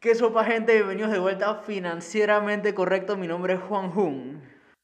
¿Qué 0.00 0.14
sopa 0.14 0.44
gente? 0.44 0.74
Bienvenidos 0.74 1.10
de 1.10 1.18
vuelta 1.18 1.50
a 1.50 1.54
Financieramente 1.56 2.72
Correcto. 2.72 3.16
Mi 3.16 3.26
nombre 3.26 3.54
es 3.54 3.60
Juan 3.60 3.90
Jun. 3.90 4.40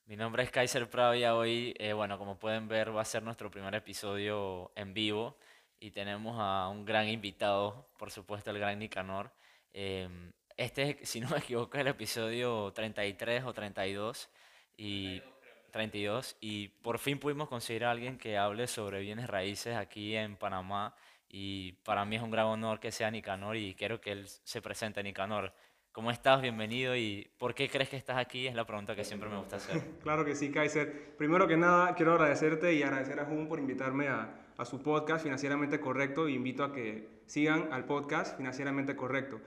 Mi 0.06 0.16
nombre 0.16 0.42
es 0.42 0.50
Kaiser 0.50 0.90
Pravia. 0.90 1.36
Hoy, 1.36 1.72
eh, 1.78 1.92
bueno, 1.92 2.18
como 2.18 2.36
pueden 2.36 2.66
ver, 2.66 2.94
va 2.94 3.02
a 3.02 3.04
ser 3.04 3.22
nuestro 3.22 3.48
primer 3.48 3.72
episodio 3.76 4.72
en 4.74 4.92
vivo 4.92 5.36
y 5.78 5.92
tenemos 5.92 6.36
a 6.40 6.68
un 6.68 6.84
gran 6.84 7.06
invitado, 7.06 7.86
por 7.96 8.10
supuesto, 8.10 8.50
el 8.50 8.58
gran 8.58 8.76
Nicanor. 8.80 9.30
Em, 9.72 10.32
este, 10.56 10.98
si 11.04 11.20
no 11.20 11.28
me 11.28 11.38
equivoco, 11.38 11.76
es 11.76 11.82
el 11.82 11.86
episodio 11.86 12.72
33 12.72 13.44
o 13.44 13.52
32 13.52 14.28
y 14.76 15.22
32 15.70 16.36
y 16.40 16.70
por 16.82 16.98
fin 16.98 17.20
pudimos 17.20 17.48
conseguir 17.48 17.84
a 17.84 17.92
alguien 17.92 18.18
que 18.18 18.36
hable 18.36 18.66
sobre 18.66 18.98
bienes 18.98 19.28
raíces 19.28 19.76
aquí 19.76 20.16
en 20.16 20.34
Panamá 20.34 20.96
y 21.36 21.72
para 21.84 22.04
mí 22.04 22.14
es 22.14 22.22
un 22.22 22.30
gran 22.30 22.46
honor 22.46 22.78
que 22.78 22.92
sea 22.92 23.10
Nicanor 23.10 23.56
y 23.56 23.74
quiero 23.74 24.00
que 24.00 24.12
él 24.12 24.28
se 24.28 24.62
presente. 24.62 25.02
Nicanor, 25.02 25.52
¿cómo 25.90 26.12
estás? 26.12 26.40
Bienvenido 26.40 26.94
y 26.94 27.28
¿por 27.38 27.56
qué 27.56 27.68
crees 27.68 27.88
que 27.88 27.96
estás 27.96 28.18
aquí? 28.18 28.46
Es 28.46 28.54
la 28.54 28.64
pregunta 28.64 28.94
que 28.94 29.02
siempre 29.02 29.28
me 29.28 29.38
gusta 29.38 29.56
hacer. 29.56 29.82
Claro 30.04 30.24
que 30.24 30.36
sí, 30.36 30.52
Kaiser. 30.52 31.16
Primero 31.16 31.48
que 31.48 31.56
nada, 31.56 31.96
quiero 31.96 32.12
agradecerte 32.12 32.72
y 32.74 32.84
agradecer 32.84 33.18
a 33.18 33.24
Jun 33.24 33.48
por 33.48 33.58
invitarme 33.58 34.06
a, 34.06 34.32
a 34.56 34.64
su 34.64 34.80
podcast 34.80 35.24
Financieramente 35.24 35.80
Correcto 35.80 36.28
y 36.28 36.34
invito 36.34 36.62
a 36.62 36.72
que 36.72 37.08
sigan 37.26 37.72
al 37.72 37.84
podcast 37.84 38.36
Financieramente 38.36 38.94
Correcto. 38.94 39.40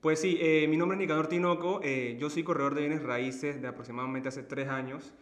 Pues 0.00 0.20
sí, 0.20 0.38
eh, 0.40 0.66
mi 0.68 0.76
nombre 0.76 0.96
es 0.96 1.02
Nicanor 1.02 1.28
Tinoco, 1.28 1.80
eh, 1.84 2.16
yo 2.18 2.30
soy 2.30 2.42
corredor 2.42 2.74
de 2.74 2.80
bienes 2.80 3.04
raíces 3.04 3.62
de 3.62 3.68
aproximadamente 3.68 4.28
hace 4.28 4.42
tres 4.42 4.68
años. 4.68 5.12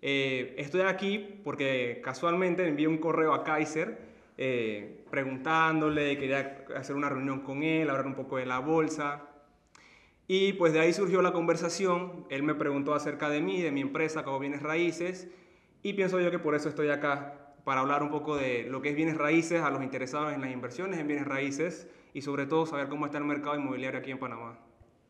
Eh, 0.00 0.54
estoy 0.58 0.82
aquí 0.82 1.40
porque 1.42 2.00
casualmente 2.04 2.68
envié 2.68 2.86
un 2.86 2.98
correo 2.98 3.34
a 3.34 3.42
Kaiser 3.42 4.14
eh, 4.38 5.04
preguntándole, 5.10 6.18
quería 6.18 6.64
hacer 6.76 6.94
una 6.94 7.08
reunión 7.08 7.40
con 7.40 7.62
él, 7.62 7.88
hablar 7.88 8.06
un 8.06 8.14
poco 8.14 8.36
de 8.36 8.46
la 8.46 8.58
bolsa. 8.58 9.28
Y 10.28 10.54
pues 10.54 10.72
de 10.72 10.80
ahí 10.80 10.92
surgió 10.92 11.22
la 11.22 11.32
conversación, 11.32 12.26
él 12.30 12.42
me 12.42 12.54
preguntó 12.54 12.94
acerca 12.94 13.28
de 13.28 13.40
mí, 13.40 13.62
de 13.62 13.70
mi 13.70 13.80
empresa, 13.80 14.24
como 14.24 14.38
Bienes 14.40 14.62
Raíces, 14.62 15.28
y 15.82 15.92
pienso 15.92 16.20
yo 16.20 16.30
que 16.30 16.38
por 16.38 16.54
eso 16.54 16.68
estoy 16.68 16.88
acá, 16.88 17.54
para 17.64 17.80
hablar 17.80 18.02
un 18.02 18.10
poco 18.10 18.36
de 18.36 18.64
lo 18.64 18.82
que 18.82 18.90
es 18.90 18.96
bienes 18.96 19.16
raíces, 19.16 19.62
a 19.62 19.70
los 19.70 19.82
interesados 19.82 20.32
en 20.32 20.40
las 20.40 20.50
inversiones 20.50 20.98
en 20.98 21.06
bienes 21.06 21.26
raíces, 21.26 21.88
y 22.12 22.22
sobre 22.22 22.46
todo 22.46 22.66
saber 22.66 22.88
cómo 22.88 23.06
está 23.06 23.18
el 23.18 23.24
mercado 23.24 23.56
inmobiliario 23.56 24.00
aquí 24.00 24.10
en 24.10 24.18
Panamá. 24.18 24.58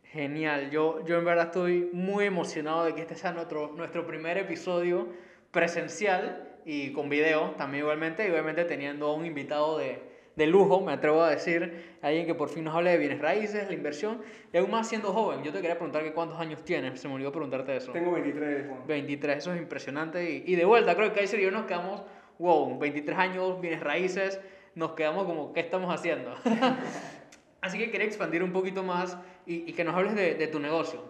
Genial, 0.05 0.71
yo, 0.71 1.05
yo 1.07 1.19
en 1.19 1.25
verdad 1.25 1.47
estoy 1.47 1.91
muy 1.93 2.25
emocionado 2.25 2.85
de 2.85 2.95
que 2.95 3.03
este 3.03 3.15
sea 3.15 3.33
nuestro, 3.33 3.73
nuestro 3.77 4.07
primer 4.07 4.39
episodio 4.39 5.09
presencial 5.51 6.56
y 6.67 6.93
con 6.93 7.09
video 7.09 7.53
también 7.53 7.85
igualmente, 7.85 8.27
y 8.27 8.31
obviamente 8.31 8.65
teniendo 8.65 9.15
un 9.15 9.25
invitado 9.25 9.79
de, 9.79 10.01
de 10.35 10.47
lujo, 10.49 10.81
me 10.81 10.93
atrevo 10.93 11.23
a 11.23 11.31
decir, 11.31 11.97
alguien 12.03 12.27
que 12.27 12.35
por 12.35 12.49
fin 12.49 12.65
nos 12.65 12.75
hable 12.75 12.91
de 12.91 12.99
bienes 12.99 13.21
raíces, 13.21 13.69
la 13.69 13.73
inversión, 13.73 14.21
y 14.53 14.57
aún 14.57 14.73
más 14.73 14.89
siendo 14.89 15.13
joven. 15.13 15.45
Yo 15.45 15.53
te 15.53 15.61
quería 15.61 15.77
preguntar 15.77 16.03
que 16.03 16.13
cuántos 16.13 16.41
años 16.41 16.65
tienes, 16.65 17.01
se 17.01 17.07
me 17.07 17.15
olvidó 17.15 17.31
preguntarte 17.31 17.77
eso. 17.77 17.93
Tengo 17.93 18.11
23, 18.11 18.67
Juan. 18.67 18.81
23, 18.85 19.37
eso 19.39 19.55
es 19.55 19.61
impresionante, 19.61 20.29
y, 20.29 20.43
y 20.45 20.57
de 20.57 20.65
vuelta, 20.65 20.97
creo 20.97 21.11
que 21.11 21.21
Kaiser 21.21 21.39
y 21.39 21.45
yo 21.45 21.53
nos 21.53 21.67
quedamos, 21.67 22.03
wow, 22.41 22.77
23 22.81 23.17
años, 23.17 23.61
bienes 23.61 23.81
raíces, 23.81 24.41
nos 24.75 24.93
quedamos 24.93 25.25
como, 25.25 25.53
¿qué 25.53 25.61
estamos 25.61 25.95
haciendo? 25.95 26.35
Así 27.61 27.79
que 27.79 27.93
quería 27.93 28.09
expandir 28.09 28.43
un 28.43 28.53
poquito 28.53 28.83
más 28.83 29.17
y, 29.47 29.71
y 29.71 29.73
que 29.73 29.85
nos 29.85 29.95
hables 29.95 30.17
de, 30.17 30.35
de 30.35 30.47
tu 30.49 30.59
negocio. 30.59 31.03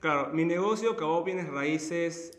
Claro, 0.00 0.30
mi 0.32 0.44
negocio, 0.44 0.96
Cabo 0.96 1.22
Bienes 1.22 1.48
Raíces, 1.48 2.38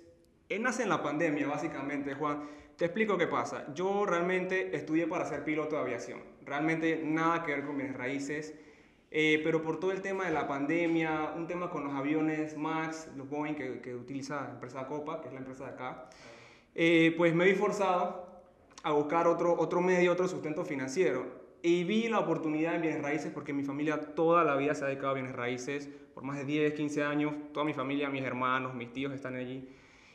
él 0.50 0.64
nace 0.64 0.84
en 0.84 0.90
la 0.90 1.02
pandemia, 1.02 1.48
básicamente, 1.48 2.16
Juan. 2.16 2.42
Te 2.76 2.86
explico 2.86 3.18
qué 3.18 3.28
pasa. 3.28 3.66
Yo 3.74 4.06
realmente 4.06 4.76
estudié 4.76 5.06
para 5.06 5.26
ser 5.26 5.44
piloto 5.44 5.76
de 5.76 5.82
aviación. 5.82 6.22
Realmente 6.46 7.02
nada 7.04 7.44
que 7.44 7.54
ver 7.54 7.66
con 7.66 7.78
mis 7.78 7.94
raíces. 7.94 8.56
Eh, 9.12 9.42
pero 9.44 9.62
por 9.62 9.80
todo 9.80 9.92
el 9.92 10.02
tema 10.02 10.26
de 10.26 10.32
la 10.32 10.48
pandemia, 10.48 11.34
un 11.36 11.48
tema 11.48 11.70
con 11.70 11.84
los 11.84 11.94
aviones 11.94 12.56
MAX, 12.56 13.10
los 13.18 13.28
Boeing 13.28 13.56
que, 13.56 13.80
que 13.82 13.96
utiliza 13.96 14.42
la 14.42 14.50
empresa 14.52 14.86
Copa, 14.86 15.20
que 15.20 15.28
es 15.28 15.34
la 15.34 15.40
empresa 15.40 15.66
de 15.66 15.72
acá, 15.72 16.10
eh, 16.76 17.14
pues 17.18 17.34
me 17.34 17.46
vi 17.46 17.56
forzado 17.56 18.28
a 18.84 18.92
buscar 18.92 19.28
otro, 19.28 19.56
otro 19.60 19.82
medio, 19.82 20.12
otro 20.12 20.28
sustento 20.28 20.64
financiero. 20.64 21.26
Y 21.62 21.84
vi 21.84 22.08
la 22.08 22.20
oportunidad 22.20 22.76
en 22.76 22.82
bienes 22.82 23.02
raíces 23.02 23.32
porque 23.34 23.52
mi 23.52 23.64
familia 23.64 24.00
toda 24.00 24.44
la 24.44 24.56
vida 24.56 24.74
se 24.76 24.86
ha 24.86 24.88
dedicado 24.88 25.10
a 25.10 25.14
bienes 25.16 25.36
raíces, 25.36 25.90
por 26.14 26.24
más 26.24 26.38
de 26.38 26.46
10, 26.46 26.74
15 26.74 27.04
años, 27.04 27.34
toda 27.52 27.66
mi 27.66 27.74
familia, 27.74 28.10
mis 28.10 28.24
hermanos, 28.24 28.74
mis 28.76 28.94
tíos 28.94 29.12
están 29.14 29.36
allí. 29.36 29.68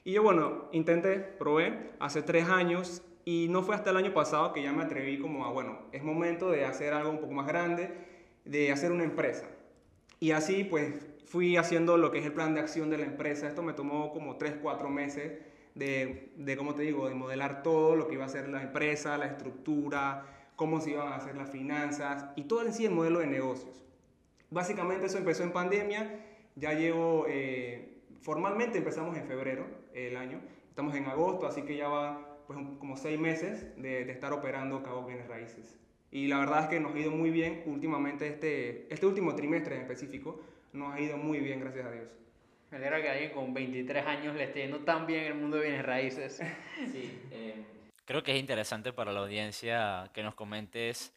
Y 0.07 0.13
yo, 0.13 0.23
bueno, 0.23 0.69
intenté, 0.73 1.19
probé 1.19 1.93
hace 1.99 2.21
tres 2.23 2.47
años 2.49 3.03
y 3.25 3.49
no 3.49 3.63
fue 3.63 3.75
hasta 3.75 3.89
el 3.89 3.97
año 3.97 4.13
pasado 4.13 4.53
que 4.53 4.63
ya 4.63 4.71
me 4.71 4.83
atreví 4.83 5.19
como 5.19 5.47
a, 5.47 5.51
bueno, 5.51 5.79
es 5.93 6.05
momento 6.05 6.51
de 6.51 6.67
hacer 6.67 6.93
algo 6.93 7.11
un 7.11 7.21
poco 7.21 7.33
más 7.33 7.47
grande, 7.47 7.91
de 8.45 8.71
hacer 8.71 8.93
una 8.93 9.05
empresa. 9.05 9.49
Y 10.21 10.33
así 10.33 10.63
pues 10.63 11.07
fui 11.25 11.57
haciendo 11.57 11.97
lo 11.97 12.11
que 12.11 12.19
es 12.19 12.27
el 12.27 12.35
plan 12.35 12.53
de 12.53 12.61
acción 12.61 12.91
de 12.91 12.99
la 12.99 13.07
empresa. 13.07 13.49
Esto 13.49 13.63
me 13.63 13.73
tomó 13.73 14.13
como 14.13 14.37
tres, 14.37 14.57
cuatro 14.61 14.91
meses 14.91 15.41
de, 15.75 16.33
de 16.37 16.57
como 16.59 16.75
te 16.75 16.83
digo, 16.83 17.09
de 17.09 17.15
modelar 17.15 17.63
todo 17.63 17.97
lo 17.97 18.07
que 18.07 18.15
iba 18.15 18.27
a 18.27 18.29
ser 18.29 18.51
la 18.51 18.63
empresa, 18.63 19.17
la 19.17 19.27
estructura, 19.27 20.51
cómo 20.55 20.83
se 20.83 20.91
iban 20.91 21.09
a 21.09 21.17
hacer 21.17 21.35
las 21.35 21.49
finanzas 21.49 22.27
y 22.37 22.43
todo 22.43 22.61
en 22.63 22.75
sí 22.75 22.85
el 22.85 22.93
modelo 22.93 23.21
de 23.21 23.27
negocios. 23.27 23.83
Básicamente 24.51 25.07
eso 25.07 25.17
empezó 25.17 25.45
en 25.45 25.53
pandemia, 25.53 26.21
ya 26.57 26.75
llevo... 26.75 27.25
Eh, 27.27 27.91
Formalmente 28.25 28.79
empezamos 28.79 29.19
en 29.19 29.27
febrero 29.27 29.67
el 29.95 30.17
año, 30.17 30.41
estamos 30.69 30.95
en 30.95 31.07
agosto, 31.07 31.47
así 31.47 31.63
que 31.63 31.77
ya 31.77 31.89
va 31.89 32.39
pues, 32.47 32.59
como 32.79 32.97
seis 32.97 33.19
meses 33.19 33.75
de, 33.81 34.05
de 34.05 34.13
estar 34.13 34.33
operando 34.33 34.83
Cabo 34.83 35.07
Bienes 35.07 35.29
Raíces. 35.29 35.79
Y 36.11 36.29
la 36.29 36.39
verdad 36.39 36.63
es 36.63 36.69
que 36.69 36.79
nos 36.79 36.95
ha 36.95 36.99
ido 36.99 37.11
muy 37.11 37.31
bien 37.31 37.63
últimamente, 37.67 38.29
este, 38.29 38.87
este 38.93 39.05
último 39.05 39.35
trimestre 39.35 39.75
en 39.75 39.83
específico, 39.83 40.41
nos 40.73 40.95
ha 40.95 41.01
ido 41.01 41.17
muy 41.17 41.41
bien, 41.41 41.61
gracias 41.61 41.87
a 41.87 41.91
Dios. 41.91 42.07
Me 42.71 42.77
alegra 42.77 43.03
que 43.03 43.09
alguien 43.09 43.31
con 43.33 43.53
23 43.55 44.07
años 44.07 44.37
le 44.37 44.45
esté 44.45 44.61
yendo 44.61 44.81
tan 44.81 45.07
bien 45.07 45.25
el 45.25 45.35
mundo 45.35 45.57
de 45.57 45.65
bienes 45.65 45.85
raíces. 45.85 46.41
Sí, 46.93 47.21
eh, 47.31 47.65
creo 48.05 48.23
que 48.23 48.33
es 48.33 48.39
interesante 48.39 48.93
para 48.93 49.13
la 49.13 49.21
audiencia 49.21 50.11
que 50.13 50.23
nos 50.23 50.35
comentes 50.35 51.13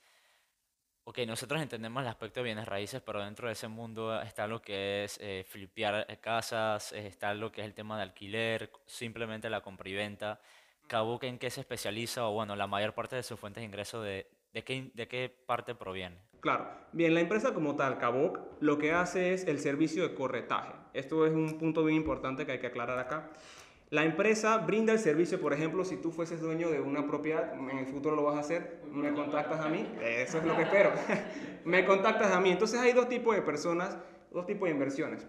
Ok, 1.10 1.20
nosotros 1.26 1.62
entendemos 1.62 2.04
el 2.04 2.10
aspecto 2.10 2.42
de 2.42 2.44
bienes 2.44 2.68
raíces, 2.68 3.02
pero 3.02 3.24
dentro 3.24 3.48
de 3.48 3.54
ese 3.54 3.70
mundo 3.70 4.22
está 4.22 4.46
lo 4.46 4.62
que 4.62 5.06
es 5.06 5.18
eh, 5.22 5.46
flipear 5.48 6.06
eh, 6.10 6.18
casas, 6.18 6.92
eh, 6.92 7.08
está 7.08 7.34
lo 7.34 7.50
que 7.50 7.62
es 7.62 7.68
el 7.68 7.74
tema 7.74 7.96
de 7.96 8.04
alquiler, 8.04 8.70
simplemente 8.86 9.50
la 9.50 9.62
compra 9.62 9.88
y 9.88 9.94
venta. 9.94 10.42
Cabuc 10.88 11.24
en 11.24 11.40
qué 11.40 11.50
se 11.50 11.62
especializa 11.62 12.28
o 12.28 12.34
bueno, 12.34 12.58
la 12.58 12.68
mayor 12.68 12.94
parte 12.94 13.16
de 13.16 13.24
sus 13.24 13.40
fuentes 13.40 13.62
de 13.62 13.68
ingreso 13.68 14.02
de, 14.02 14.28
de, 14.52 14.66
qué, 14.66 14.92
de 14.94 15.08
qué 15.08 15.34
parte 15.46 15.76
proviene. 15.76 16.18
Claro, 16.42 16.70
bien, 16.92 17.14
la 17.14 17.22
empresa 17.22 17.54
como 17.54 17.78
tal, 17.78 18.00
Caboc, 18.00 18.40
lo 18.60 18.78
que 18.78 18.92
hace 18.92 19.34
es 19.34 19.48
el 19.48 19.60
servicio 19.60 20.04
de 20.04 20.14
corretaje. 20.14 20.74
Esto 20.94 21.26
es 21.26 21.32
un 21.32 21.58
punto 21.58 21.86
bien 21.86 21.96
importante 21.96 22.46
que 22.46 22.52
hay 22.52 22.60
que 22.60 22.68
aclarar 22.68 23.00
acá. 23.00 23.32
La 23.90 24.04
empresa 24.04 24.58
brinda 24.58 24.92
el 24.92 25.00
servicio, 25.00 25.40
por 25.40 25.54
ejemplo, 25.54 25.86
si 25.86 25.96
tú 25.96 26.12
fueses 26.12 26.42
dueño 26.42 26.70
de 26.70 26.82
una 26.82 27.08
propiedad, 27.08 27.54
en 27.54 27.78
el 27.78 27.86
futuro 27.86 28.18
lo 28.18 28.24
vas 28.24 28.36
a 28.36 28.40
hacer, 28.40 28.82
me 28.92 29.14
contactas 29.14 29.62
a 29.62 29.70
mí, 29.70 29.88
eso 30.02 30.40
es 30.40 30.44
lo 30.44 30.58
que 30.58 30.64
espero, 30.64 30.92
me 31.66 31.86
contactas 31.86 32.34
a 32.34 32.42
mí. 32.42 32.52
Entonces 32.52 32.82
hay 32.82 32.92
dos 32.92 33.08
tipos 33.08 33.34
de 33.34 33.42
personas, 33.42 33.98
dos 34.32 34.46
tipos 34.46 34.68
de 34.68 34.74
inversiones. 34.74 35.26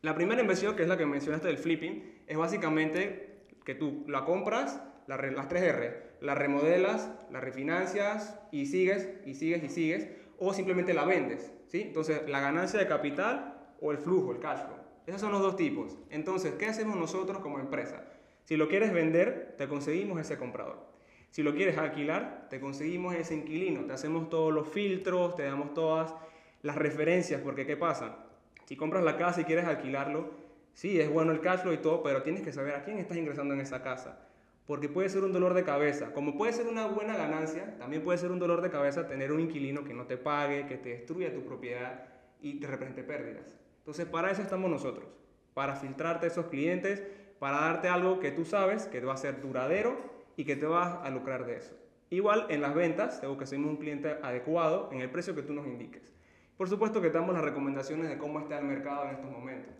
La 0.00 0.14
primera 0.14 0.40
inversión, 0.40 0.76
que 0.76 0.82
es 0.82 0.88
la 0.88 0.96
que 0.96 1.04
mencionaste 1.04 1.48
del 1.48 1.58
flipping, 1.58 2.22
es 2.26 2.38
básicamente 2.38 3.42
que 3.66 3.74
tú 3.74 4.06
la 4.08 4.24
compras, 4.24 4.82
la, 5.06 5.18
las 5.18 5.48
3 5.48 5.62
R, 5.62 6.02
la 6.22 6.34
remodelas, 6.34 7.10
la 7.30 7.40
refinancias 7.40 8.40
y 8.50 8.64
sigues, 8.64 9.10
y 9.26 9.34
sigues, 9.34 9.62
y 9.62 9.68
sigues, 9.68 10.08
o 10.38 10.54
simplemente 10.54 10.94
la 10.94 11.04
vendes. 11.04 11.52
¿sí? 11.66 11.82
Entonces, 11.82 12.22
la 12.26 12.40
ganancia 12.40 12.78
de 12.78 12.86
capital 12.86 13.58
o 13.82 13.92
el 13.92 13.98
flujo, 13.98 14.32
el 14.32 14.38
cash 14.38 14.60
flow. 14.60 14.79
Esos 15.10 15.22
son 15.22 15.32
los 15.32 15.42
dos 15.42 15.56
tipos. 15.56 15.98
Entonces, 16.08 16.54
¿qué 16.54 16.66
hacemos 16.66 16.96
nosotros 16.96 17.40
como 17.40 17.58
empresa? 17.58 18.04
Si 18.44 18.56
lo 18.56 18.68
quieres 18.68 18.92
vender, 18.92 19.56
te 19.58 19.66
conseguimos 19.66 20.20
ese 20.20 20.38
comprador. 20.38 20.86
Si 21.30 21.42
lo 21.42 21.52
quieres 21.52 21.78
alquilar, 21.78 22.46
te 22.48 22.60
conseguimos 22.60 23.16
ese 23.16 23.34
inquilino. 23.34 23.86
Te 23.86 23.92
hacemos 23.92 24.30
todos 24.30 24.54
los 24.54 24.68
filtros, 24.68 25.34
te 25.34 25.42
damos 25.42 25.74
todas 25.74 26.14
las 26.62 26.76
referencias, 26.76 27.40
porque 27.40 27.66
¿qué 27.66 27.76
pasa? 27.76 28.24
Si 28.66 28.76
compras 28.76 29.02
la 29.02 29.16
casa 29.16 29.40
y 29.40 29.44
quieres 29.44 29.64
alquilarlo, 29.64 30.30
sí, 30.74 31.00
es 31.00 31.10
bueno 31.10 31.32
el 31.32 31.40
cash 31.40 31.62
flow 31.62 31.74
y 31.74 31.78
todo, 31.78 32.04
pero 32.04 32.22
tienes 32.22 32.42
que 32.42 32.52
saber 32.52 32.76
a 32.76 32.84
quién 32.84 32.98
estás 32.98 33.16
ingresando 33.16 33.52
en 33.54 33.62
esa 33.62 33.82
casa. 33.82 34.28
Porque 34.64 34.88
puede 34.88 35.08
ser 35.08 35.24
un 35.24 35.32
dolor 35.32 35.54
de 35.54 35.64
cabeza. 35.64 36.12
Como 36.12 36.36
puede 36.36 36.52
ser 36.52 36.68
una 36.68 36.86
buena 36.86 37.16
ganancia, 37.16 37.76
también 37.78 38.04
puede 38.04 38.18
ser 38.18 38.30
un 38.30 38.38
dolor 38.38 38.60
de 38.62 38.70
cabeza 38.70 39.08
tener 39.08 39.32
un 39.32 39.40
inquilino 39.40 39.82
que 39.82 39.92
no 39.92 40.06
te 40.06 40.16
pague, 40.16 40.66
que 40.66 40.76
te 40.76 40.90
destruya 40.90 41.34
tu 41.34 41.42
propiedad 41.42 42.04
y 42.40 42.60
te 42.60 42.68
represente 42.68 43.02
pérdidas. 43.02 43.56
Entonces, 43.90 44.06
para 44.06 44.30
eso 44.30 44.40
estamos 44.40 44.70
nosotros, 44.70 45.04
para 45.52 45.74
filtrarte 45.74 46.28
esos 46.28 46.46
clientes, 46.46 47.02
para 47.40 47.62
darte 47.62 47.88
algo 47.88 48.20
que 48.20 48.30
tú 48.30 48.44
sabes 48.44 48.86
que 48.86 49.00
va 49.00 49.14
a 49.14 49.16
ser 49.16 49.40
duradero 49.40 49.98
y 50.36 50.44
que 50.44 50.54
te 50.54 50.64
vas 50.64 51.00
a 51.02 51.10
lucrar 51.10 51.44
de 51.44 51.56
eso. 51.56 51.74
Igual 52.08 52.46
en 52.50 52.62
las 52.62 52.72
ventas, 52.72 53.20
que 53.20 53.46
ser 53.46 53.58
un 53.58 53.78
cliente 53.78 54.16
adecuado 54.22 54.90
en 54.92 55.00
el 55.00 55.10
precio 55.10 55.34
que 55.34 55.42
tú 55.42 55.54
nos 55.54 55.66
indiques. 55.66 56.14
Por 56.56 56.68
supuesto 56.68 57.02
que 57.02 57.08
te 57.08 57.18
damos 57.18 57.34
las 57.34 57.42
recomendaciones 57.42 58.08
de 58.08 58.16
cómo 58.16 58.38
está 58.38 58.60
el 58.60 58.64
mercado 58.64 59.06
en 59.06 59.10
estos 59.10 59.28
momentos. 59.28 59.74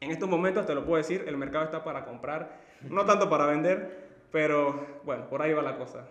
En 0.00 0.10
estos 0.10 0.28
momentos, 0.28 0.66
te 0.66 0.74
lo 0.74 0.84
puedo 0.84 0.98
decir, 0.98 1.24
el 1.26 1.38
mercado 1.38 1.64
está 1.64 1.82
para 1.82 2.04
comprar, 2.04 2.60
no 2.82 3.06
tanto 3.06 3.30
para 3.30 3.46
vender, 3.46 4.10
pero 4.30 5.00
bueno, 5.04 5.26
por 5.30 5.40
ahí 5.40 5.54
va 5.54 5.62
la 5.62 5.78
cosa. 5.78 6.06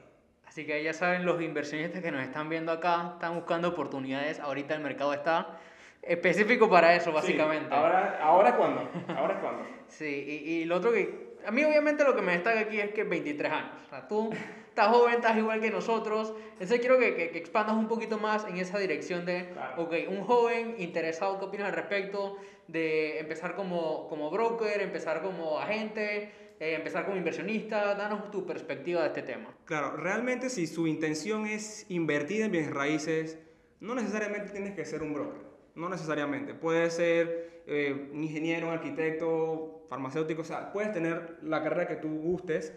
Así 0.47 0.65
que 0.65 0.81
ya 0.81 0.93
saben, 0.93 1.23
los 1.23 1.39
inversionistas 1.39 2.01
que 2.01 2.09
nos 2.09 2.23
están 2.23 2.49
viendo 2.49 2.71
acá 2.71 3.11
están 3.13 3.35
buscando 3.35 3.67
oportunidades. 3.67 4.39
Ahorita 4.39 4.73
el 4.73 4.81
mercado 4.81 5.13
está 5.13 5.59
específico 6.07 6.69
para 6.69 6.95
eso, 6.95 7.11
básicamente. 7.11 7.73
ahora, 7.73 8.19
ahora 8.21 8.49
es 8.49 8.55
cuando. 8.55 8.89
Ahora 9.15 9.33
es 9.35 9.39
cuando. 9.39 9.63
Sí, 9.87 10.43
y, 10.45 10.51
y 10.51 10.65
lo 10.65 10.75
otro 10.77 10.91
que. 10.91 11.37
A 11.45 11.51
mí, 11.51 11.63
obviamente, 11.63 12.03
lo 12.03 12.13
que 12.13 12.21
me 12.21 12.33
destaca 12.33 12.59
aquí 12.59 12.79
es 12.79 12.91
que 12.91 13.05
23 13.05 13.51
años. 13.51 13.71
O 13.85 13.89
sea, 13.89 14.05
tú 14.07 14.31
estás 14.67 14.87
joven, 14.89 15.15
estás 15.15 15.37
igual 15.37 15.61
que 15.61 15.71
nosotros. 15.71 16.33
Entonces, 16.51 16.79
quiero 16.81 16.99
que, 16.99 17.15
que, 17.15 17.29
que 17.29 17.37
expandas 17.37 17.77
un 17.77 17.87
poquito 17.87 18.17
más 18.17 18.45
en 18.47 18.57
esa 18.57 18.77
dirección 18.79 19.25
de. 19.25 19.49
Claro. 19.53 19.83
Ok, 19.83 19.93
un 20.09 20.23
joven 20.23 20.75
interesado, 20.77 21.39
¿qué 21.39 21.45
opinas 21.45 21.69
al 21.69 21.73
respecto? 21.75 22.35
De 22.67 23.19
empezar 23.19 23.55
como, 23.55 24.09
como 24.09 24.29
broker, 24.29 24.81
empezar 24.81 25.21
como 25.21 25.57
agente, 25.57 26.31
eh, 26.59 26.73
empezar 26.75 27.05
como 27.05 27.15
inversionista. 27.15 27.95
Danos 27.95 28.29
tu 28.29 28.45
perspectiva 28.45 29.01
de 29.03 29.07
este 29.07 29.21
tema. 29.21 29.55
Claro, 29.63 29.95
realmente 29.95 30.49
si 30.49 30.67
su 30.67 30.85
intención 30.85 31.47
es 31.47 31.85
invertir 31.89 32.41
en 32.41 32.51
bienes 32.51 32.73
raíces, 32.73 33.39
no 33.79 33.95
necesariamente 33.95 34.51
tienes 34.51 34.75
que 34.75 34.83
ser 34.83 35.01
un 35.01 35.13
broker. 35.13 35.46
No 35.77 35.89
necesariamente. 35.89 36.55
Puedes 36.55 36.93
ser 36.93 37.61
eh, 37.67 38.09
un 38.11 38.23
ingeniero, 38.23 38.67
un 38.67 38.73
arquitecto, 38.73 39.85
farmacéutico, 39.89 40.41
o 40.41 40.45
sea, 40.45 40.73
puedes 40.73 40.91
tener 40.91 41.37
la 41.43 41.61
carrera 41.61 41.87
que 41.87 41.97
tú 41.97 42.09
gustes, 42.09 42.73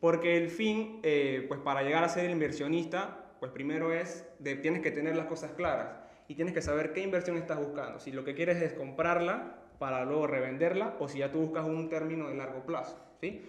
porque 0.00 0.36
el 0.36 0.50
fin, 0.50 0.98
eh, 1.04 1.44
pues 1.46 1.60
para 1.60 1.82
llegar 1.82 2.02
a 2.02 2.08
ser 2.08 2.28
inversionista, 2.28 3.34
pues 3.38 3.52
primero 3.52 3.92
es, 3.92 4.26
de, 4.40 4.56
tienes 4.56 4.82
que 4.82 4.90
tener 4.90 5.14
las 5.14 5.26
cosas 5.26 5.52
claras 5.52 5.90
y 6.26 6.34
tienes 6.34 6.52
que 6.52 6.60
saber 6.60 6.92
qué 6.92 7.02
inversión 7.02 7.36
estás 7.36 7.58
buscando. 7.58 8.00
Si 8.00 8.10
lo 8.10 8.24
que 8.24 8.34
quieres 8.34 8.60
es 8.60 8.72
comprarla 8.72 9.56
para 9.78 10.04
luego 10.04 10.26
revenderla 10.26 10.96
o 10.98 11.06
si 11.08 11.18
ya 11.20 11.30
tú 11.30 11.38
buscas 11.38 11.64
un 11.64 11.88
término 11.88 12.28
de 12.28 12.34
largo 12.34 12.66
plazo, 12.66 12.98
¿sí? 13.20 13.48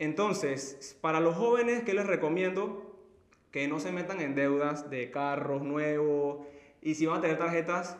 Entonces, 0.00 0.98
para 1.00 1.20
los 1.20 1.36
jóvenes, 1.36 1.84
¿qué 1.84 1.94
les 1.94 2.06
recomiendo? 2.06 2.98
Que 3.52 3.68
no 3.68 3.78
se 3.78 3.92
metan 3.92 4.20
en 4.20 4.34
deudas 4.34 4.90
de 4.90 5.12
carros 5.12 5.62
nuevos 5.62 6.44
y 6.82 6.96
si 6.96 7.06
van 7.06 7.18
a 7.18 7.20
tener 7.22 7.38
tarjetas, 7.38 7.96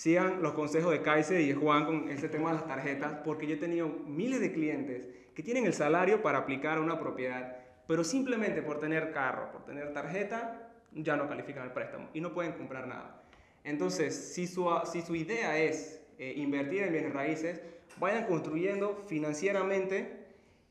sigan 0.00 0.40
los 0.40 0.54
consejos 0.54 0.92
de 0.92 1.02
Kaiser 1.02 1.42
y 1.42 1.52
Juan 1.52 1.84
con 1.84 2.08
ese 2.08 2.30
tema 2.30 2.48
de 2.48 2.54
las 2.54 2.66
tarjetas, 2.66 3.20
porque 3.22 3.46
yo 3.46 3.56
he 3.56 3.58
tenido 3.58 3.86
miles 4.06 4.40
de 4.40 4.50
clientes 4.50 5.02
que 5.34 5.42
tienen 5.42 5.66
el 5.66 5.74
salario 5.74 6.22
para 6.22 6.38
aplicar 6.38 6.78
a 6.78 6.80
una 6.80 6.98
propiedad, 6.98 7.58
pero 7.86 8.02
simplemente 8.02 8.62
por 8.62 8.80
tener 8.80 9.12
carro, 9.12 9.52
por 9.52 9.66
tener 9.66 9.92
tarjeta, 9.92 10.72
ya 10.92 11.16
no 11.16 11.28
califican 11.28 11.64
el 11.64 11.72
préstamo 11.72 12.08
y 12.14 12.22
no 12.22 12.32
pueden 12.32 12.52
comprar 12.52 12.86
nada. 12.86 13.24
Entonces, 13.62 14.16
si 14.32 14.46
su, 14.46 14.70
si 14.90 15.02
su 15.02 15.14
idea 15.14 15.58
es 15.58 16.00
eh, 16.18 16.32
invertir 16.34 16.84
en 16.84 16.92
bienes 16.92 17.12
raíces, 17.12 17.60
vayan 17.98 18.24
construyendo 18.24 19.04
financieramente 19.06 20.28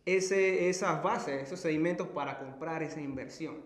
ese, 0.08 0.70
esas 0.70 1.04
bases, 1.04 1.44
esos 1.44 1.60
sedimentos 1.60 2.08
para 2.08 2.40
comprar 2.40 2.82
esa 2.82 3.00
inversión. 3.00 3.58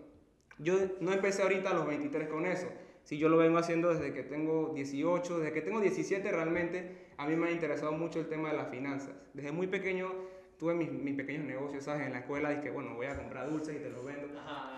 Yo 0.58 0.74
no 1.00 1.14
empecé 1.14 1.40
ahorita 1.40 1.70
a 1.70 1.72
los 1.74 1.86
23 1.86 2.28
con 2.28 2.44
eso. 2.44 2.68
Si 3.04 3.18
yo 3.18 3.28
lo 3.28 3.36
vengo 3.36 3.58
haciendo 3.58 3.92
desde 3.94 4.12
que 4.12 4.22
tengo 4.22 4.72
18, 4.74 5.38
desde 5.38 5.52
que 5.52 5.60
tengo 5.62 5.80
17 5.80 6.30
realmente, 6.32 6.90
a 7.16 7.26
mí 7.26 7.36
me 7.36 7.48
ha 7.48 7.50
interesado 7.52 7.92
mucho 7.92 8.18
el 8.20 8.26
tema 8.28 8.50
de 8.50 8.56
las 8.56 8.70
finanzas. 8.70 9.14
Desde 9.34 9.52
muy 9.52 9.66
pequeño 9.66 10.10
tuve 10.58 10.74
mis, 10.74 10.90
mis 10.90 11.14
pequeños 11.14 11.44
negocios, 11.44 11.84
¿sabes? 11.84 12.06
En 12.06 12.12
la 12.12 12.20
escuela 12.20 12.52
y 12.52 12.60
que, 12.60 12.70
bueno, 12.70 12.94
voy 12.94 13.06
a 13.06 13.16
comprar 13.16 13.50
dulces 13.50 13.76
y 13.76 13.78
te 13.80 13.90
los 13.90 14.04
vendo. 14.04 14.28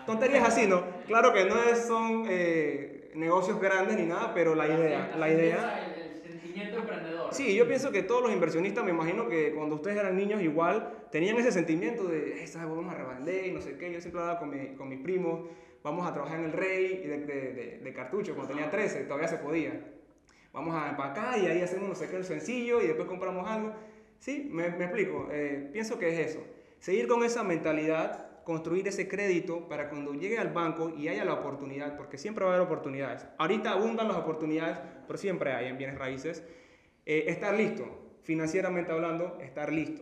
Tonterías 0.05 0.43
así, 0.47 0.67
¿no? 0.67 0.83
Claro 1.05 1.33
que 1.33 1.45
no 1.45 1.61
es- 1.63 1.85
son 1.87 2.25
eh, 2.29 3.11
negocios 3.15 3.59
grandes 3.59 3.97
ni 3.97 4.05
nada, 4.05 4.33
pero 4.33 4.55
la 4.55 4.67
idea, 4.67 5.11
la 5.15 5.29
idea... 5.29 5.83
El, 5.93 6.07
sentimiento 6.27 6.77
emprendedor. 6.77 7.33
Sí, 7.33 7.55
yo 7.55 7.67
pienso 7.67 7.91
que 7.91 8.03
todos 8.03 8.21
los 8.21 8.31
inversionistas, 8.33 8.83
me 8.83 8.91
imagino 8.91 9.27
que 9.29 9.53
cuando 9.53 9.75
ustedes 9.75 9.97
eran 9.97 10.15
niños 10.15 10.41
igual, 10.41 11.07
tenían 11.11 11.37
ese 11.37 11.51
sentimiento 11.51 12.05
de, 12.07 12.43
"Eh, 12.43 12.47
¿sabes? 12.47 12.69
Vamos 12.69 12.93
a 12.93 12.97
revender 12.97 13.45
y 13.47 13.51
no 13.51 13.61
sé 13.61 13.77
qué. 13.77 13.91
Yo 13.91 14.01
siempre 14.01 14.21
hablaba 14.21 14.39
con, 14.39 14.49
mi, 14.49 14.75
con 14.75 14.89
mis 14.89 14.99
primos, 14.99 15.49
vamos 15.89 16.07
a 16.07 16.13
trabajar 16.13 16.39
en 16.39 16.45
el 16.45 16.51
Rey 16.53 16.97
de, 17.07 17.17
de, 17.25 17.53
de- 17.53 17.77
de 17.79 17.93
cartucho, 17.93 18.35
cuando 18.35 18.53
tenía 18.53 18.69
13, 18.69 19.03
todavía 19.05 19.27
se 19.27 19.37
podía. 19.37 19.73
Vamos 20.53 20.75
a 20.75 20.89
empacar 20.89 21.37
y 21.39 21.47
ahí 21.47 21.61
hacemos 21.61 21.87
no 21.89 21.95
sé 21.95 22.09
qué 22.09 22.23
sencillo 22.23 22.81
y 22.81 22.87
después 22.87 23.07
compramos 23.07 23.47
algo. 23.47 23.73
Sí, 24.19 24.49
me, 24.51 24.69
me 24.69 24.85
explico. 24.85 25.27
Eh, 25.31 25.69
pienso 25.71 25.99
que 25.99 26.09
es 26.09 26.29
eso. 26.31 26.43
Seguir 26.79 27.07
con 27.07 27.23
esa 27.23 27.43
mentalidad, 27.43 28.43
construir 28.43 28.87
ese 28.87 29.07
crédito 29.07 29.67
para 29.67 29.89
cuando 29.89 30.13
llegue 30.13 30.37
al 30.39 30.49
banco 30.53 30.89
y 30.89 31.07
haya 31.09 31.25
la 31.25 31.33
oportunidad, 31.33 31.95
porque 31.97 32.17
siempre 32.17 32.43
va 32.45 32.51
a 32.51 32.55
haber 32.55 32.65
oportunidades. 32.65 33.27
Ahorita 33.37 33.71
abundan 33.71 34.07
las 34.07 34.17
oportunidades, 34.17 34.77
pero 35.05 35.17
siempre 35.17 35.53
hay 35.53 35.67
en 35.67 35.77
bienes 35.77 35.97
raíces. 35.97 36.43
Eh, 37.05 37.25
estar 37.27 37.53
listo, 37.55 37.85
financieramente 38.23 38.91
hablando, 38.91 39.37
estar 39.41 39.71
listo. 39.71 40.01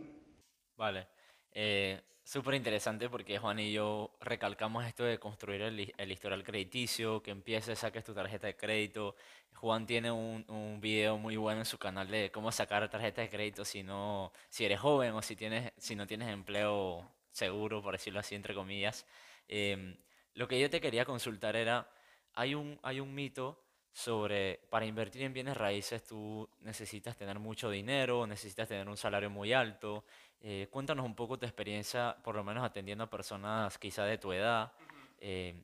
Vale. 0.77 1.07
Eh, 1.55 2.01
Súper 2.27 2.55
interesante 2.55 3.07
porque 3.07 3.37
Juan 3.37 3.59
y 3.59 3.71
yo 3.71 4.17
recalcamos 4.19 4.83
esto 4.85 5.03
de 5.03 5.19
construir 5.19 5.61
el, 5.61 5.79
hi- 5.79 5.93
el 5.97 6.11
historial 6.11 6.43
crediticio, 6.43 7.21
que 7.21 7.29
empieces, 7.29 7.77
saques 7.79 8.03
tu 8.03 8.15
tarjeta 8.15 8.47
de 8.47 8.57
crédito. 8.57 9.15
Juan 9.53 9.85
tiene 9.85 10.09
un, 10.11 10.43
un 10.49 10.81
video 10.81 11.17
muy 11.19 11.37
bueno 11.37 11.59
en 11.61 11.65
su 11.67 11.77
canal 11.77 12.09
de 12.09 12.31
cómo 12.31 12.51
sacar 12.51 12.89
tarjeta 12.89 13.21
de 13.21 13.29
crédito 13.29 13.63
si 13.63 13.83
no, 13.83 14.31
si 14.49 14.65
eres 14.65 14.79
joven 14.79 15.13
o 15.13 15.21
si 15.21 15.35
tienes, 15.35 15.71
si 15.77 15.95
no 15.95 16.07
tienes 16.07 16.29
empleo 16.29 17.07
seguro, 17.31 17.83
por 17.83 17.93
decirlo 17.93 18.19
así, 18.21 18.33
entre 18.33 18.55
comillas. 18.55 19.05
Em, 19.47 19.95
lo 20.33 20.47
que 20.47 20.59
yo 20.59 20.67
te 20.71 20.81
quería 20.81 21.05
consultar 21.05 21.55
era, 21.55 21.87
hay 22.33 22.55
un, 22.55 22.79
hay 22.81 22.99
un 23.01 23.13
mito 23.13 23.63
sobre, 23.95 24.59
para 24.69 24.85
invertir 24.85 25.21
en 25.21 25.31
bienes 25.31 25.55
raíces 25.55 26.03
tú 26.03 26.49
necesitas 26.59 27.15
tener 27.15 27.39
mucho 27.39 27.69
dinero, 27.69 28.27
necesitas 28.27 28.67
tener 28.67 28.89
un 28.89 28.97
salario 28.97 29.29
muy 29.29 29.53
alto. 29.53 30.03
Eh, 30.41 30.67
cuéntanos 30.69 31.05
un 31.05 31.15
poco 31.15 31.39
tu 31.39 31.45
experiencia, 31.45 32.17
por 32.21 32.35
lo 32.35 32.43
menos 32.43 32.65
atendiendo 32.65 33.05
a 33.05 33.09
personas 33.09 33.77
quizá 33.77 34.03
de 34.03 34.17
tu 34.17 34.33
edad. 34.33 34.73
Eh, 35.19 35.63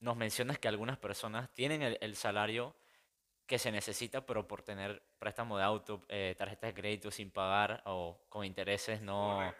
nos 0.00 0.16
mencionas 0.16 0.58
que 0.58 0.66
algunas 0.66 0.98
personas 0.98 1.54
tienen 1.54 1.82
el, 1.82 1.96
el 2.00 2.16
salario 2.16 2.74
que 3.46 3.60
se 3.60 3.70
necesita, 3.70 4.26
pero 4.26 4.48
por 4.48 4.62
tener 4.62 5.00
préstamo 5.20 5.56
de 5.56 5.62
auto, 5.62 6.04
eh, 6.08 6.34
tarjetas 6.36 6.74
de 6.74 6.80
crédito 6.80 7.12
sin 7.12 7.30
pagar 7.30 7.80
o 7.86 8.18
con 8.28 8.44
intereses 8.44 9.02
no, 9.02 9.54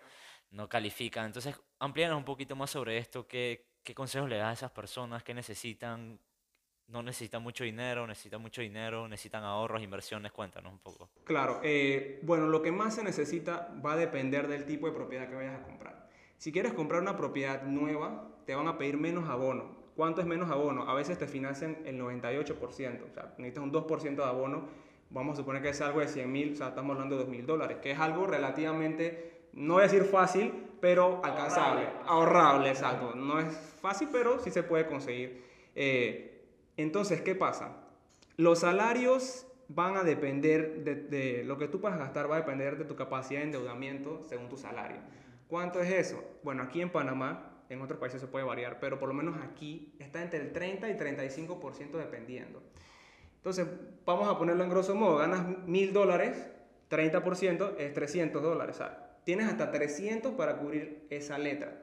no 0.51 0.69
califican. 0.69 1.27
Entonces, 1.27 1.55
amplíanos 1.79 2.19
un 2.19 2.25
poquito 2.25 2.57
más 2.57 2.71
sobre 2.71 2.99
esto. 2.99 3.29
¿Qué, 3.29 3.69
qué 3.85 3.95
consejos 3.95 4.29
le 4.29 4.39
das 4.39 4.49
a 4.49 4.53
esas 4.55 4.71
personas? 4.73 5.23
¿Qué 5.23 5.35
necesitan? 5.35 6.19
¿No 6.89 7.03
necesitan 7.03 7.43
mucho 7.43 7.65
dinero? 7.65 8.07
¿Necesitan 8.07 8.41
mucho 8.41 8.63
dinero? 8.63 9.07
¿Necesitan 9.09 9.45
ahorros, 9.45 9.83
inversiones? 9.83 10.33
Cuéntanos 10.33 10.73
un 10.73 10.79
poco. 10.79 11.11
Claro, 11.25 11.61
eh, 11.63 12.19
bueno, 12.23 12.47
lo 12.47 12.63
que 12.63 12.73
más 12.73 12.95
se 12.95 13.05
necesita 13.05 13.69
va 13.85 13.93
a 13.93 13.97
depender 13.97 14.49
del 14.49 14.65
tipo 14.65 14.87
de 14.87 14.95
propiedad 14.95 15.29
que 15.29 15.35
vayas 15.35 15.61
a 15.61 15.63
comprar. 15.63 16.09
Si 16.39 16.51
quieres 16.51 16.73
comprar 16.73 17.03
una 17.03 17.17
propiedad 17.17 17.63
nueva, 17.65 18.29
te 18.47 18.55
van 18.55 18.69
a 18.69 18.79
pedir 18.79 18.97
menos 18.97 19.29
abono. 19.29 19.77
¿Cuánto 19.97 20.23
es 20.23 20.27
menos 20.27 20.51
abono? 20.51 20.89
A 20.89 20.95
veces 20.95 21.19
te 21.19 21.27
financian 21.27 21.77
el 21.85 22.01
98%, 22.01 22.57
o 22.57 23.13
sea, 23.13 23.35
necesitas 23.37 23.65
un 23.65 23.73
2% 23.73 24.17
de 24.17 24.25
abono. 24.25 24.69
Vamos 25.11 25.35
a 25.35 25.37
suponer 25.43 25.61
que 25.61 25.71
es 25.71 25.81
algo 25.83 26.01
de 26.01 26.09
100 26.09 26.33
mil, 26.33 26.53
o 26.53 26.57
sea, 26.57 26.69
estamos 26.69 26.95
hablando 26.95 27.17
de 27.17 27.25
2 27.25 27.31
mil 27.31 27.45
dólares, 27.45 27.79
que 27.83 27.91
es 27.91 27.99
algo 27.99 28.27
relativamente, 28.27 29.49
no 29.53 29.75
voy 29.75 29.83
a 29.83 29.87
decir 29.87 30.05
fácil, 30.05 30.53
pero 30.81 31.21
alcanzable, 31.23 31.87
ahorrable, 32.07 32.71
exacto. 32.71 33.15
No 33.15 33.41
es 33.41 33.53
fácil, 33.83 34.09
pero 34.11 34.39
sí 34.39 34.51
se 34.51 34.63
puede 34.63 34.87
conseguir. 34.87 35.43
Eh, 35.75 36.28
entonces, 36.79 37.21
¿qué 37.21 37.35
pasa? 37.35 37.77
Los 38.37 38.61
salarios 38.61 39.47
van 39.69 39.97
a 39.97 40.05
depender 40.05 40.85
de, 40.85 41.43
lo 41.45 41.59
que 41.59 41.69
tú 41.69 41.81
puedas 41.81 41.99
gastar, 41.99 42.31
va 42.31 42.37
a 42.37 42.41
depender 42.41 42.79
de 42.79 42.85
tu 42.85 42.95
capacidad 42.95 43.41
de 43.41 43.47
endeudamiento 43.47 44.23
según 44.29 44.49
tu 44.49 44.57
salario. 44.57 44.99
¿Cuánto 45.49 45.81
es 45.81 45.91
eso? 45.91 46.23
Bueno, 46.45 46.63
aquí 46.63 46.81
en 46.81 46.91
Panamá, 46.91 47.65
en 47.69 47.83
otros 47.83 47.99
países 47.99 48.21
se 48.21 48.29
puede 48.29 48.45
variar, 48.45 48.79
pero 48.81 48.99
por 48.99 49.09
lo 49.09 49.15
menos 49.15 49.37
aquí 49.43 49.93
está 49.99 50.23
entre 50.23 50.41
el 50.41 50.53
30 50.53 50.89
y 50.89 50.95
35% 50.95 51.91
dependiendo. 51.99 52.63
Entonces, 53.37 53.67
vamos 54.07 54.29
a 54.29 54.39
ponerlo 54.39 54.63
en 54.63 54.71
grosso 54.71 54.95
modo, 54.95 55.17
ganas 55.17 55.47
mil 55.67 55.93
dólares, 55.93 56.49
30% 56.91 57.75
es 57.77 57.93
300 57.93 58.41
dólares, 58.41 58.81
tienes 59.25 59.49
hasta 59.49 59.73
300 59.73 60.33
para 60.35 60.59
cubrir 60.59 61.07
esa 61.11 61.39
letra. 61.39 61.83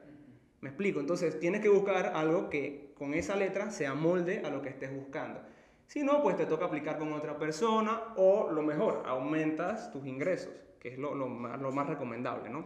¿Me 0.62 0.70
explico? 0.70 1.00
Entonces, 1.00 1.38
tienes 1.38 1.60
que 1.60 1.68
buscar 1.68 2.12
algo 2.14 2.48
que 2.48 2.85
con 2.98 3.14
esa 3.14 3.36
letra 3.36 3.70
se 3.70 3.86
amolde 3.86 4.42
a 4.44 4.50
lo 4.50 4.62
que 4.62 4.70
estés 4.70 4.94
buscando. 4.94 5.40
Si 5.86 6.02
no, 6.02 6.22
pues 6.22 6.36
te 6.36 6.46
toca 6.46 6.64
aplicar 6.64 6.98
con 6.98 7.12
otra 7.12 7.38
persona 7.38 8.00
o 8.16 8.50
lo 8.50 8.62
mejor, 8.62 9.04
aumentas 9.06 9.90
tus 9.92 10.06
ingresos, 10.06 10.52
que 10.80 10.88
es 10.88 10.98
lo, 10.98 11.14
más, 11.14 11.86
recomendable, 11.86 12.50
¿no? 12.50 12.64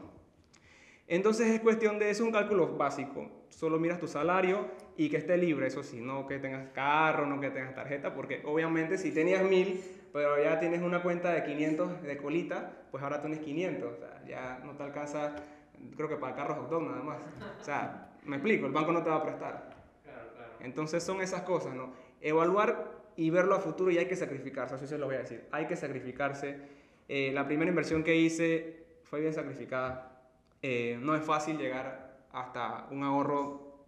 Entonces 1.06 1.48
es 1.48 1.60
cuestión 1.60 1.98
de, 1.98 2.08
es 2.08 2.20
un 2.20 2.30
cálculo 2.30 2.76
básico. 2.76 3.28
Solo 3.48 3.78
miras 3.78 3.98
tu 3.98 4.06
salario 4.06 4.68
y 4.96 5.10
que 5.10 5.16
esté 5.16 5.36
libre, 5.36 5.66
eso 5.66 5.82
sí, 5.82 6.00
no 6.00 6.26
que 6.26 6.38
tengas 6.38 6.68
carro, 6.70 7.26
no 7.26 7.40
que 7.40 7.50
tengas 7.50 7.74
tarjeta, 7.74 8.14
porque 8.14 8.42
obviamente 8.46 8.96
si 8.96 9.10
tenías 9.10 9.42
mil, 9.42 9.82
pero 10.12 10.42
ya 10.42 10.60
tienes 10.60 10.80
una 10.80 11.02
cuenta 11.02 11.32
de 11.32 11.42
500 11.42 12.02
de 12.02 12.16
colita, 12.16 12.86
pues 12.90 13.02
ahora 13.02 13.20
tienes 13.20 13.40
500, 13.40 13.92
o 13.92 13.96
sea, 13.96 14.24
ya 14.26 14.62
no 14.64 14.76
te 14.76 14.84
alcanza, 14.84 15.34
creo 15.96 16.08
que 16.08 16.16
para 16.16 16.36
carros 16.36 16.58
hot 16.58 16.70
dog 16.70 16.82
nada 16.84 17.02
más. 17.02 17.18
O 17.60 17.64
sea, 17.64 18.12
me 18.24 18.36
explico, 18.36 18.66
el 18.66 18.72
banco 18.72 18.92
no 18.92 19.02
te 19.02 19.10
va 19.10 19.16
a 19.16 19.22
prestar. 19.22 19.69
Entonces 20.62 21.02
son 21.02 21.20
esas 21.20 21.42
cosas, 21.42 21.74
¿no? 21.74 21.92
Evaluar 22.20 23.00
y 23.16 23.30
verlo 23.30 23.54
a 23.54 23.60
futuro 23.60 23.90
y 23.90 23.98
hay 23.98 24.06
que 24.06 24.16
sacrificarse, 24.16 24.74
así 24.74 24.86
se 24.86 24.98
lo 24.98 25.06
voy 25.06 25.16
a 25.16 25.20
decir. 25.20 25.44
Hay 25.50 25.66
que 25.66 25.76
sacrificarse. 25.76 26.56
Eh, 27.08 27.30
la 27.32 27.46
primera 27.46 27.68
inversión 27.68 28.02
que 28.02 28.16
hice 28.16 28.84
fue 29.04 29.20
bien 29.20 29.32
sacrificada. 29.32 30.22
Eh, 30.62 30.98
no 31.00 31.14
es 31.14 31.24
fácil 31.24 31.58
llegar 31.58 32.26
hasta 32.32 32.86
un 32.90 33.02
ahorro 33.02 33.84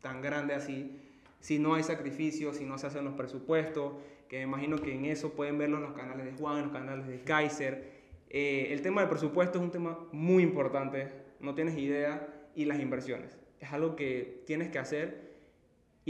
tan 0.00 0.20
grande 0.22 0.54
así 0.54 1.00
si 1.40 1.58
no 1.58 1.74
hay 1.74 1.82
sacrificio, 1.82 2.52
si 2.52 2.64
no 2.64 2.78
se 2.78 2.86
hacen 2.88 3.04
los 3.04 3.14
presupuestos. 3.14 3.94
que 4.28 4.36
me 4.38 4.42
imagino 4.42 4.76
que 4.76 4.94
en 4.94 5.06
eso 5.06 5.32
pueden 5.32 5.56
verlo 5.56 5.78
en 5.78 5.84
los 5.84 5.94
canales 5.94 6.26
de 6.26 6.32
Juan, 6.32 6.58
en 6.58 6.64
los 6.64 6.72
canales 6.72 7.06
de 7.06 7.22
Kaiser. 7.22 7.92
Eh, 8.28 8.68
el 8.72 8.82
tema 8.82 9.00
del 9.00 9.08
presupuesto 9.08 9.58
es 9.58 9.64
un 9.64 9.70
tema 9.70 9.98
muy 10.12 10.42
importante, 10.42 11.08
no 11.40 11.54
tienes 11.54 11.78
idea, 11.78 12.28
y 12.54 12.66
las 12.66 12.80
inversiones. 12.80 13.38
Es 13.60 13.72
algo 13.72 13.96
que 13.96 14.42
tienes 14.46 14.68
que 14.68 14.78
hacer 14.78 15.27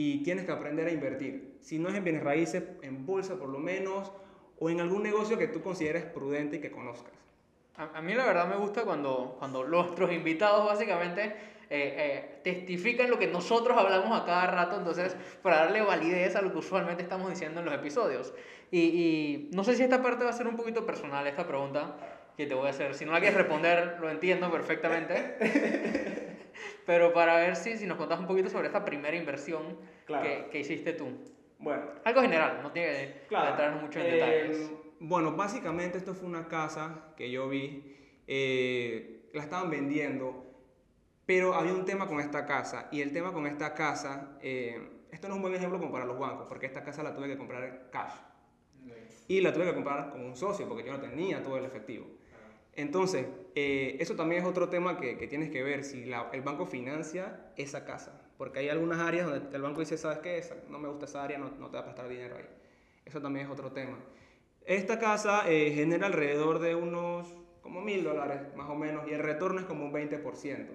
y 0.00 0.18
tienes 0.18 0.44
que 0.44 0.52
aprender 0.52 0.86
a 0.86 0.92
invertir. 0.92 1.58
Si 1.60 1.76
no 1.76 1.88
es 1.88 1.96
en 1.96 2.04
bienes 2.04 2.22
raíces, 2.22 2.62
en 2.82 3.04
bolsa 3.04 3.34
por 3.34 3.48
lo 3.48 3.58
menos, 3.58 4.12
o 4.60 4.70
en 4.70 4.80
algún 4.80 5.02
negocio 5.02 5.36
que 5.36 5.48
tú 5.48 5.60
consideres 5.60 6.04
prudente 6.04 6.58
y 6.58 6.60
que 6.60 6.70
conozcas. 6.70 7.12
A, 7.76 8.00
mí 8.00 8.14
la 8.14 8.24
verdad 8.24 8.46
me 8.46 8.54
gusta 8.54 8.84
cuando, 8.84 9.34
cuando 9.40 9.64
nuestros 9.64 10.12
invitados 10.12 10.64
básicamente 10.64 11.24
eh, 11.24 11.32
eh, 11.68 12.40
testifican 12.44 13.10
lo 13.10 13.18
que 13.18 13.26
nosotros 13.26 13.76
hablamos 13.76 14.16
a 14.16 14.24
cada 14.24 14.46
rato, 14.46 14.76
entonces 14.76 15.16
para 15.42 15.64
darle 15.64 15.82
validez 15.82 16.36
a 16.36 16.42
lo 16.42 16.52
que 16.52 16.58
usualmente 16.58 17.02
estamos 17.02 17.28
diciendo 17.28 17.58
en 17.58 17.66
los 17.66 17.74
episodios. 17.74 18.32
Y, 18.70 18.80
y, 18.80 19.50
no 19.52 19.64
sé 19.64 19.74
si 19.74 19.82
esta 19.82 20.00
parte 20.00 20.22
va 20.22 20.30
a 20.30 20.32
ser 20.32 20.46
un 20.46 20.56
poquito 20.56 20.86
personal, 20.86 21.26
esta 21.26 21.44
pregunta 21.44 21.96
que 22.36 22.46
te 22.46 22.54
voy 22.54 22.68
a 22.68 22.70
hacer. 22.70 22.94
Si 22.94 23.04
no 23.04 23.10
la 23.10 23.18
quieres 23.18 23.36
responder, 23.36 23.96
lo 24.00 24.08
entiendo 24.08 24.48
perfectamente. 24.48 26.14
Pero 26.88 27.12
para 27.12 27.36
ver 27.36 27.54
si, 27.54 27.76
si 27.76 27.86
nos 27.86 27.98
contas 27.98 28.18
un 28.18 28.26
poquito 28.26 28.48
sobre 28.48 28.68
esta 28.68 28.82
primera 28.82 29.14
inversión 29.14 29.76
que, 30.06 30.48
que, 30.50 30.60
hiciste 30.60 30.94
tú. 30.94 31.18
Bueno. 31.58 31.82
Algo 32.02 32.22
general, 32.22 32.60
no 32.62 32.72
tiene 32.72 33.26
que 33.28 33.34
entrar 33.34 33.74
mucho 33.82 34.00
en 34.00 34.06
eh, 34.06 34.10
detalles. 34.10 34.70
Bueno, 34.98 35.36
básicamente 35.36 35.98
esto 35.98 36.14
fue 36.14 36.26
una 36.26 36.48
casa 36.48 37.12
que 37.14 37.30
yo 37.30 37.46
vi, 37.46 37.94
eh, 38.26 39.28
la 39.34 39.42
estaban 39.42 39.68
vendiendo, 39.68 40.46
pero 41.26 41.52
había 41.52 41.74
un 41.74 41.84
tema 41.84 42.06
con 42.06 42.20
esta 42.20 42.46
casa. 42.46 42.88
Y 42.90 43.02
el 43.02 43.12
tema 43.12 43.34
con 43.34 43.46
esta 43.46 43.74
casa, 43.74 44.38
eh, 44.40 45.04
esto 45.12 45.28
no 45.28 45.34
es 45.34 45.36
un 45.36 45.42
buen 45.42 45.54
ejemplo 45.54 45.78
como 45.78 45.92
para 45.92 46.06
los 46.06 46.18
bancos, 46.18 46.46
porque 46.48 46.64
esta 46.64 46.82
casa 46.82 47.02
la 47.02 47.14
tuve 47.14 47.28
que 47.28 47.36
comprar 47.36 47.90
cash. 47.92 48.14
Y 49.28 49.42
la 49.42 49.52
tuve 49.52 49.66
que 49.66 49.74
comprar 49.74 50.08
con 50.08 50.24
un 50.24 50.34
socio, 50.34 50.66
porque 50.66 50.86
yo 50.86 50.92
no 50.92 51.00
tenía 51.00 51.42
todo 51.42 51.58
el 51.58 51.66
efectivo. 51.66 52.06
Entonces, 52.78 53.26
eh, 53.56 53.96
eso 53.98 54.14
también 54.14 54.42
es 54.42 54.48
otro 54.48 54.68
tema 54.68 55.00
que, 55.00 55.18
que 55.18 55.26
tienes 55.26 55.50
que 55.50 55.64
ver, 55.64 55.82
si 55.82 56.04
el 56.04 56.42
banco 56.42 56.64
financia 56.64 57.50
esa 57.56 57.84
casa, 57.84 58.22
porque 58.38 58.60
hay 58.60 58.68
algunas 58.68 59.00
áreas 59.00 59.28
donde 59.28 59.56
el 59.56 59.62
banco 59.62 59.80
dice, 59.80 59.98
¿sabes 59.98 60.18
qué? 60.18 60.40
no 60.70 60.78
me 60.78 60.86
gusta 60.86 61.06
esa 61.06 61.24
área, 61.24 61.38
no, 61.38 61.50
no, 61.58 61.70
te 61.70 61.76
va 61.76 61.80
a 61.80 61.84
prestar 61.84 62.08
dinero 62.08 62.36
ahí. 62.36 62.44
Eso 63.04 63.20
también 63.20 63.46
es 63.46 63.52
otro 63.52 63.72
tema. 63.72 63.98
Esta 64.64 65.00
casa 65.00 65.50
eh, 65.50 65.72
genera 65.74 66.06
alrededor 66.06 66.60
de 66.60 66.76
unos 66.76 67.34
como 67.62 67.80
mil 67.80 68.04
dólares 68.04 68.42
más 68.54 68.70
o 68.70 68.76
menos 68.76 69.08
y 69.08 69.12
el 69.12 69.24
retorno 69.24 69.58
es 69.58 69.66
como 69.66 69.84
un 69.84 69.92
20%. 69.92 70.68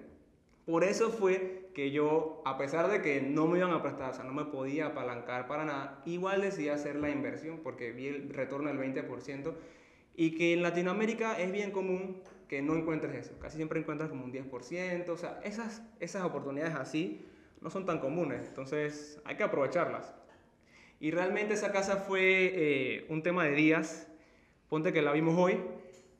Por 0.66 0.84
eso 0.84 1.08
fue 1.08 1.70
que 1.72 1.90
yo, 1.90 2.42
a 2.44 2.58
pesar 2.58 2.90
de 2.90 3.00
que 3.00 3.22
no 3.22 3.46
me 3.46 3.56
iban 3.56 3.72
a 3.72 3.80
prestar, 3.80 4.10
o 4.10 4.14
sea, 4.14 4.24
no 4.24 4.34
me 4.34 4.44
podía 4.44 4.88
apalancar 4.88 5.46
para 5.46 5.64
nada, 5.64 6.02
igual 6.04 6.42
decidí 6.42 6.68
hacer 6.68 6.96
la 6.96 7.08
inversión 7.08 7.60
porque 7.62 7.92
vi 7.92 8.08
el 8.08 8.28
retorno 8.28 8.68
del 8.68 8.78
20% 8.78 9.54
y 10.16 10.36
que 10.36 10.52
en 10.52 10.62
Latinoamérica 10.62 11.38
es 11.40 11.50
bien 11.50 11.70
común 11.70 12.22
que 12.48 12.62
no 12.62 12.74
encuentres 12.76 13.14
eso. 13.14 13.38
Casi 13.38 13.56
siempre 13.56 13.80
encuentras 13.80 14.10
como 14.10 14.24
un 14.24 14.32
10%. 14.32 15.08
O 15.08 15.16
sea, 15.16 15.40
esas, 15.42 15.82
esas 16.00 16.24
oportunidades 16.24 16.74
así 16.74 17.26
no 17.60 17.70
son 17.70 17.86
tan 17.86 17.98
comunes. 17.98 18.48
Entonces 18.48 19.20
hay 19.24 19.36
que 19.36 19.42
aprovecharlas. 19.42 20.14
Y 21.00 21.10
realmente 21.10 21.54
esa 21.54 21.72
casa 21.72 21.96
fue 21.96 22.20
eh, 22.54 23.06
un 23.08 23.22
tema 23.22 23.44
de 23.44 23.52
días. 23.52 24.08
Ponte 24.68 24.92
que 24.92 25.02
la 25.02 25.12
vimos 25.12 25.36
hoy. 25.36 25.60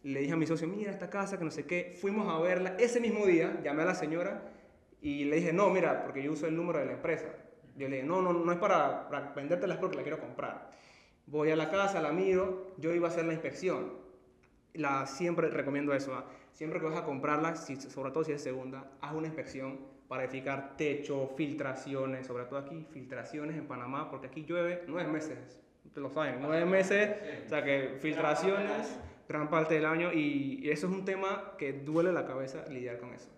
Le 0.02 0.20
dije 0.20 0.32
a 0.32 0.36
mi 0.36 0.46
socio, 0.46 0.66
mira 0.66 0.90
esta 0.90 1.08
casa, 1.08 1.38
que 1.38 1.44
no 1.44 1.50
sé 1.50 1.64
qué. 1.64 1.96
Fuimos 2.00 2.28
a 2.28 2.38
verla 2.40 2.76
ese 2.78 3.00
mismo 3.00 3.26
día. 3.26 3.60
Llamé 3.62 3.82
a 3.82 3.86
la 3.86 3.94
señora 3.94 4.42
y 5.00 5.24
le 5.24 5.36
dije, 5.36 5.52
no, 5.52 5.70
mira, 5.70 6.02
porque 6.02 6.22
yo 6.22 6.32
uso 6.32 6.46
el 6.46 6.56
número 6.56 6.78
de 6.80 6.86
la 6.86 6.92
empresa. 6.92 7.26
Yo 7.76 7.88
le 7.88 7.96
dije, 7.96 8.08
no, 8.08 8.22
no, 8.22 8.32
no 8.32 8.52
es 8.52 8.58
para, 8.58 9.08
para 9.08 9.32
vendértela, 9.32 9.74
es 9.74 9.80
porque 9.80 9.96
la 9.96 10.02
quiero 10.02 10.20
comprar. 10.20 10.70
Voy 11.26 11.50
a 11.50 11.56
la 11.56 11.70
casa, 11.70 12.00
la 12.02 12.12
miro, 12.12 12.74
yo 12.78 12.94
iba 12.94 13.08
a 13.08 13.10
hacer 13.10 13.24
la 13.24 13.32
inspección. 13.32 13.92
La, 14.74 15.06
siempre 15.06 15.48
recomiendo 15.48 15.94
eso. 15.94 16.14
¿ah? 16.14 16.26
Siempre 16.52 16.80
que 16.80 16.86
vas 16.86 16.96
a 16.96 17.04
comprarla, 17.04 17.56
si, 17.56 17.76
sobre 17.76 18.10
todo 18.10 18.24
si 18.24 18.32
es 18.32 18.42
segunda, 18.42 18.90
haz 19.00 19.14
una 19.14 19.26
inspección 19.26 19.94
para 20.08 20.22
verificar 20.22 20.76
techo, 20.76 21.32
filtraciones, 21.36 22.26
sobre 22.26 22.44
todo 22.44 22.58
aquí, 22.58 22.86
filtraciones 22.90 23.56
en 23.56 23.66
Panamá, 23.66 24.10
porque 24.10 24.26
aquí 24.26 24.44
llueve 24.44 24.84
nueve 24.86 25.10
meses, 25.10 25.60
ustedes 25.84 26.02
lo 26.02 26.10
saben, 26.10 26.36
nueve 26.40 26.64
meses, 26.66 27.16
o 27.46 27.48
sea 27.48 27.64
que 27.64 27.96
filtraciones 28.00 28.98
gran 29.28 29.48
parte 29.48 29.74
del 29.74 29.86
año 29.86 30.12
y, 30.12 30.68
eso 30.70 30.86
es 30.86 30.92
un 30.92 31.04
tema 31.04 31.54
que 31.58 31.72
duele 31.72 32.12
la 32.12 32.26
cabeza 32.26 32.64
lidiar 32.68 32.98
con 32.98 33.14
eso. 33.14 33.30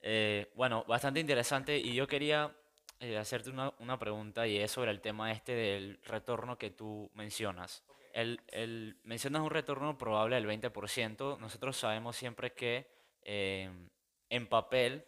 Eh, 0.00 0.50
bueno, 0.54 0.84
bastante 0.86 1.20
interesante 1.20 1.78
y 1.78 1.94
yo 1.94 2.06
quería 2.06 2.54
eh, 3.00 3.16
hacerte 3.18 3.50
una, 3.50 3.72
una, 3.78 3.98
pregunta 3.98 4.46
y 4.46 4.56
es 4.56 4.70
sobre 4.70 4.90
el 4.90 5.00
tema 5.00 5.32
este 5.32 5.52
del 5.52 6.00
retorno 6.04 6.58
que 6.58 6.70
tú 6.70 7.10
mencionas. 7.14 7.84
El, 8.12 8.40
el, 8.48 8.96
mencionas 9.02 9.42
un 9.42 9.50
retorno 9.50 9.98
probable 9.98 10.36
del 10.36 10.46
20%. 10.46 11.38
Nosotros 11.38 11.76
sabemos 11.76 12.16
siempre 12.16 12.52
que 12.52 12.88
eh, 13.22 13.70
en 14.28 14.46
papel 14.46 15.04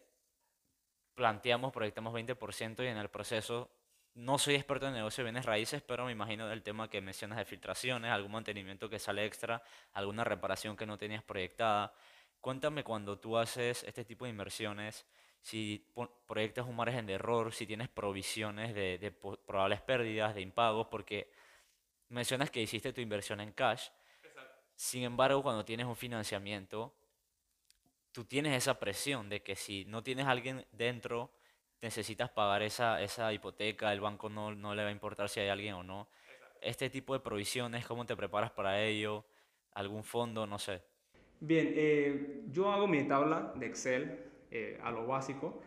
planteamos, 1.14 1.72
proyectamos 1.72 2.14
20% 2.14 2.84
y 2.84 2.88
en 2.88 2.98
el 2.98 3.08
proceso 3.08 3.70
no 4.16 4.38
soy 4.38 4.54
experto 4.54 4.86
en 4.88 4.94
negocio 4.94 5.22
de 5.22 5.30
bienes 5.30 5.44
raíces, 5.44 5.82
pero 5.82 6.06
me 6.06 6.12
imagino 6.12 6.48
del 6.48 6.62
tema 6.62 6.88
que 6.88 7.02
mencionas 7.02 7.36
de 7.36 7.44
filtraciones, 7.44 8.10
algún 8.10 8.32
mantenimiento 8.32 8.88
que 8.88 8.98
sale 8.98 9.26
extra, 9.26 9.62
alguna 9.92 10.24
reparación 10.24 10.74
que 10.74 10.86
no 10.86 10.96
tenías 10.96 11.22
proyectada. 11.22 11.92
Cuéntame 12.40 12.82
cuando 12.82 13.18
tú 13.18 13.36
haces 13.36 13.84
este 13.84 14.06
tipo 14.06 14.24
de 14.24 14.30
inversiones, 14.30 15.04
si 15.46 15.86
proyectas 16.26 16.66
un 16.66 16.74
margen 16.74 17.06
de 17.06 17.12
error, 17.12 17.54
si 17.54 17.68
tienes 17.68 17.88
provisiones 17.88 18.74
de, 18.74 19.14
probables 19.46 19.80
pérdidas, 19.80 20.34
de 20.34 20.40
impagos, 20.40 20.88
porque 20.88 21.30
mencionas 22.08 22.50
que 22.50 22.60
hiciste 22.60 22.92
tu 22.92 23.00
inversión 23.00 23.40
en 23.40 23.52
cash. 23.52 23.90
Sin 24.74 25.04
embargo, 25.04 25.44
cuando 25.44 25.64
tienes 25.64 25.86
un 25.86 25.94
financiamiento, 25.94 26.92
tú 28.10 28.24
tienes 28.24 28.56
esa 28.56 28.80
presión 28.80 29.28
de 29.28 29.40
que 29.44 29.54
si 29.54 29.84
no 29.84 30.02
tienes 30.02 30.26
alguien 30.26 30.66
dentro, 30.72 31.30
necesitas 31.80 32.28
pagar 32.28 32.62
esa, 32.62 33.00
esa 33.00 33.32
hipoteca, 33.32 33.92
el 33.92 34.00
banco 34.00 34.28
no, 34.28 34.52
no 34.52 34.74
le 34.74 34.82
va 34.82 34.88
a 34.88 34.92
importar 34.92 35.28
si 35.28 35.38
hay 35.38 35.48
alguien 35.48 35.74
o 35.74 35.84
no. 35.84 36.08
Este 36.60 36.90
tipo 36.90 37.14
de 37.14 37.20
provisiones, 37.20 37.86
¿cómo 37.86 38.04
te 38.04 38.16
preparas 38.16 38.50
para 38.50 38.82
ello? 38.82 39.24
¿Algún 39.74 40.02
fondo? 40.02 40.44
No 40.44 40.58
sé. 40.58 40.82
Bien, 41.38 41.72
eh, 41.76 42.42
yo 42.50 42.72
hago 42.72 42.88
mi 42.88 43.06
tabla 43.06 43.52
de 43.54 43.66
Excel 43.66 44.26
eh, 44.56 44.78
a 44.82 44.90
lo 44.90 45.06
básico. 45.06 45.60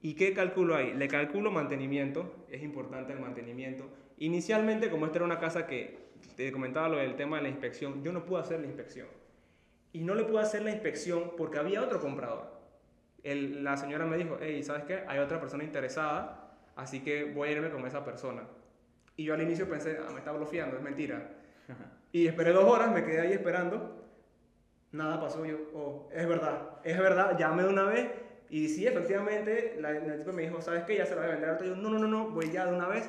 ¿Y 0.00 0.14
qué 0.14 0.32
calculo 0.32 0.74
ahí? 0.74 0.94
Le 0.94 1.08
calculo 1.08 1.50
mantenimiento, 1.50 2.46
es 2.50 2.62
importante 2.62 3.12
el 3.12 3.20
mantenimiento. 3.20 3.84
Inicialmente, 4.16 4.88
como 4.90 5.04
esta 5.04 5.18
era 5.18 5.26
una 5.26 5.38
casa 5.38 5.66
que 5.66 5.98
te 6.36 6.50
comentaba 6.50 6.88
lo 6.88 6.96
del 6.96 7.16
tema 7.16 7.36
de 7.36 7.42
la 7.42 7.48
inspección, 7.50 8.02
yo 8.02 8.12
no 8.12 8.24
pude 8.24 8.40
hacer 8.40 8.60
la 8.60 8.66
inspección. 8.66 9.08
Y 9.92 10.00
no 10.00 10.14
le 10.14 10.24
pude 10.24 10.40
hacer 10.40 10.62
la 10.62 10.70
inspección 10.70 11.32
porque 11.36 11.58
había 11.58 11.82
otro 11.82 12.00
comprador. 12.00 12.50
El, 13.22 13.62
la 13.62 13.76
señora 13.76 14.06
me 14.06 14.16
dijo, 14.16 14.38
hey, 14.40 14.62
¿sabes 14.62 14.84
qué? 14.84 15.02
Hay 15.06 15.18
otra 15.18 15.38
persona 15.38 15.64
interesada, 15.64 16.56
así 16.76 17.00
que 17.00 17.24
voy 17.24 17.50
a 17.50 17.52
irme 17.52 17.68
con 17.68 17.86
esa 17.86 18.02
persona. 18.02 18.44
Y 19.16 19.24
yo 19.24 19.34
al 19.34 19.42
inicio 19.42 19.68
pensé, 19.68 19.98
ah, 20.02 20.10
me 20.12 20.20
está 20.20 20.32
bloqueando, 20.32 20.76
es 20.76 20.82
mentira. 20.82 21.36
Y 22.12 22.26
esperé 22.26 22.50
dos 22.50 22.64
horas, 22.64 22.90
me 22.90 23.04
quedé 23.04 23.20
ahí 23.20 23.32
esperando. 23.32 24.00
Nada 24.90 25.20
pasó, 25.20 25.46
yo, 25.46 25.56
oh, 25.74 26.08
es 26.12 26.26
verdad, 26.26 26.80
es 26.82 26.98
verdad, 26.98 27.38
llamé 27.38 27.64
una 27.64 27.84
vez 27.84 28.10
y 28.50 28.68
sí, 28.68 28.86
efectivamente, 28.86 29.76
la, 29.80 29.90
el 29.90 30.18
tipo 30.18 30.32
me 30.32 30.42
dijo, 30.42 30.60
¿sabes 30.60 30.82
qué? 30.82 30.96
Ya 30.96 31.06
se 31.06 31.14
lo 31.14 31.20
voy 31.20 31.30
a 31.30 31.34
vender. 31.34 31.58
Yo, 31.64 31.76
no, 31.76 31.88
no, 31.88 31.98
no, 31.98 32.08
no, 32.08 32.30
voy 32.30 32.50
ya 32.50 32.66
de 32.66 32.74
una 32.74 32.88
vez. 32.88 33.08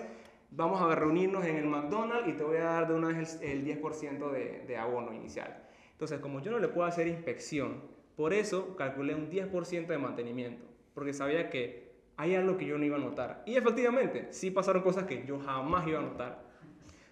Vamos 0.51 0.81
a 0.81 0.93
reunirnos 0.93 1.45
en 1.45 1.55
el 1.55 1.65
McDonald's 1.65 2.27
y 2.27 2.33
te 2.33 2.43
voy 2.43 2.57
a 2.57 2.63
dar 2.63 2.87
de 2.87 2.93
una 2.93 3.07
vez 3.07 3.39
el, 3.41 3.65
10% 3.65 4.31
de, 4.31 4.65
de 4.67 4.77
abono 4.77 5.13
inicial. 5.13 5.63
Entonces, 5.93 6.19
como 6.19 6.41
yo 6.41 6.51
no 6.51 6.59
le 6.59 6.67
puedo 6.67 6.87
hacer 6.87 7.07
inspección, 7.07 7.81
por 8.15 8.33
eso 8.33 8.75
calculé 8.75 9.15
un 9.15 9.31
10% 9.31 9.87
de 9.87 9.97
mantenimiento, 9.97 10.65
porque 10.93 11.13
sabía 11.13 11.49
que 11.49 11.91
hay 12.17 12.35
algo 12.35 12.57
que 12.57 12.67
yo 12.67 12.77
no 12.77 12.85
iba 12.85 12.97
a 12.97 12.99
notar. 12.99 13.41
Y 13.47 13.55
efectivamente, 13.55 14.27
sí 14.29 14.51
pasaron 14.51 14.83
cosas 14.83 15.05
que 15.05 15.25
yo 15.25 15.39
jamás 15.39 15.87
iba 15.87 15.99
a 15.99 16.03
notar. 16.03 16.43